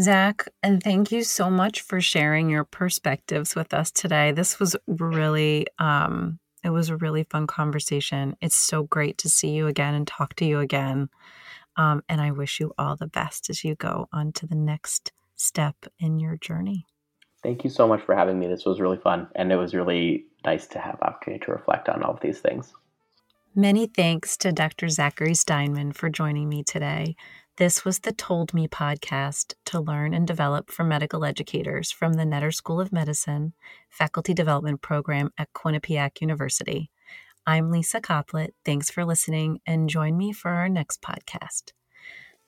Zach, 0.00 0.48
and 0.62 0.82
thank 0.82 1.12
you 1.12 1.22
so 1.22 1.50
much 1.50 1.82
for 1.82 2.00
sharing 2.00 2.48
your 2.48 2.64
perspectives 2.64 3.54
with 3.54 3.74
us 3.74 3.90
today. 3.90 4.32
This 4.32 4.58
was 4.58 4.74
really, 4.86 5.66
um, 5.78 6.38
it 6.64 6.70
was 6.70 6.88
a 6.88 6.96
really 6.96 7.24
fun 7.24 7.46
conversation. 7.46 8.34
It's 8.40 8.56
so 8.56 8.84
great 8.84 9.18
to 9.18 9.28
see 9.28 9.50
you 9.50 9.66
again 9.66 9.94
and 9.94 10.06
talk 10.06 10.34
to 10.36 10.46
you 10.46 10.60
again. 10.60 11.10
Um, 11.76 12.02
and 12.08 12.20
I 12.20 12.30
wish 12.30 12.58
you 12.58 12.72
all 12.78 12.96
the 12.96 13.06
best 13.06 13.50
as 13.50 13.64
you 13.64 13.74
go 13.74 14.08
on 14.12 14.32
to 14.32 14.46
the 14.46 14.54
next 14.54 15.12
step 15.34 15.76
in 15.98 16.18
your 16.18 16.36
journey. 16.36 16.86
Thank 17.42 17.64
you 17.64 17.70
so 17.70 17.86
much 17.86 18.00
for 18.02 18.14
having 18.14 18.38
me. 18.38 18.46
This 18.46 18.64
was 18.64 18.80
really 18.80 18.98
fun, 18.98 19.28
and 19.34 19.52
it 19.52 19.56
was 19.56 19.74
really 19.74 20.26
nice 20.44 20.66
to 20.68 20.78
have 20.78 20.98
opportunity 21.02 21.44
to 21.44 21.52
reflect 21.52 21.88
on 21.88 22.02
all 22.02 22.14
of 22.14 22.20
these 22.20 22.38
things. 22.38 22.72
Many 23.54 23.86
thanks 23.86 24.38
to 24.38 24.52
Dr. 24.52 24.88
Zachary 24.88 25.34
Steinman 25.34 25.92
for 25.92 26.08
joining 26.08 26.48
me 26.48 26.62
today. 26.62 27.16
This 27.58 27.84
was 27.84 27.98
the 27.98 28.12
Told 28.12 28.54
Me 28.54 28.66
podcast 28.66 29.52
to 29.66 29.78
learn 29.78 30.14
and 30.14 30.26
develop 30.26 30.70
for 30.70 30.84
medical 30.84 31.22
educators 31.22 31.92
from 31.92 32.14
the 32.14 32.22
Netter 32.24 32.52
School 32.52 32.80
of 32.80 32.92
Medicine 32.92 33.52
Faculty 33.90 34.32
Development 34.32 34.80
Program 34.80 35.30
at 35.36 35.52
Quinnipiac 35.52 36.22
University. 36.22 36.90
I'm 37.46 37.70
Lisa 37.70 38.00
Coplit. 38.00 38.52
Thanks 38.64 38.90
for 38.90 39.04
listening 39.04 39.60
and 39.66 39.90
join 39.90 40.16
me 40.16 40.32
for 40.32 40.50
our 40.50 40.70
next 40.70 41.02
podcast. 41.02 41.72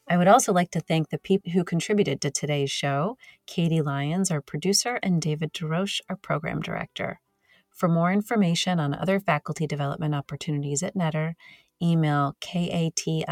I 0.09 0.17
would 0.17 0.27
also 0.27 0.55
like 0.55 0.71
to 0.71 0.81
thank 0.81 1.11
the 1.11 1.19
people 1.19 1.53
who 1.53 1.65
contributed 1.65 2.23
to 2.23 2.31
today's 2.31 2.71
show 2.71 3.19
Katie 3.47 3.83
Lyons, 3.83 4.31
our 4.31 4.41
producer, 4.41 4.99
and 5.03 5.21
David 5.21 5.53
DeRoche, 5.53 6.01
our 6.09 6.17
program 6.17 6.63
director. 6.63 7.21
For 7.71 7.91
more 7.91 8.11
information 8.11 8.81
on 8.81 8.95
other 8.95 9.21
faculty 9.21 9.67
development 9.67 10.15
opportunities 10.15 10.83
at 10.83 10.95
Netter, 10.95 11.35
email 11.85 12.35
katie 12.41 13.25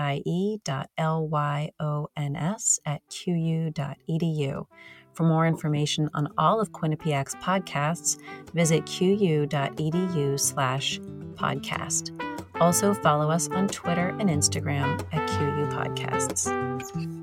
dot 0.64 0.90
lyons 0.98 2.80
at 2.86 3.02
qu.edu. 3.08 4.66
For 5.14 5.24
more 5.24 5.46
information 5.46 6.08
on 6.14 6.28
all 6.38 6.60
of 6.60 6.72
Quinnipiac's 6.72 7.34
podcasts, 7.36 8.18
visit 8.54 8.86
qu.edu 8.86 10.40
slash 10.40 11.00
podcast. 11.34 12.18
Also 12.60 12.94
follow 12.94 13.30
us 13.30 13.48
on 13.48 13.68
Twitter 13.68 14.08
and 14.20 14.30
Instagram 14.30 15.04
at 15.12 15.28
QU 15.28 15.66
Podcasts. 15.76 17.21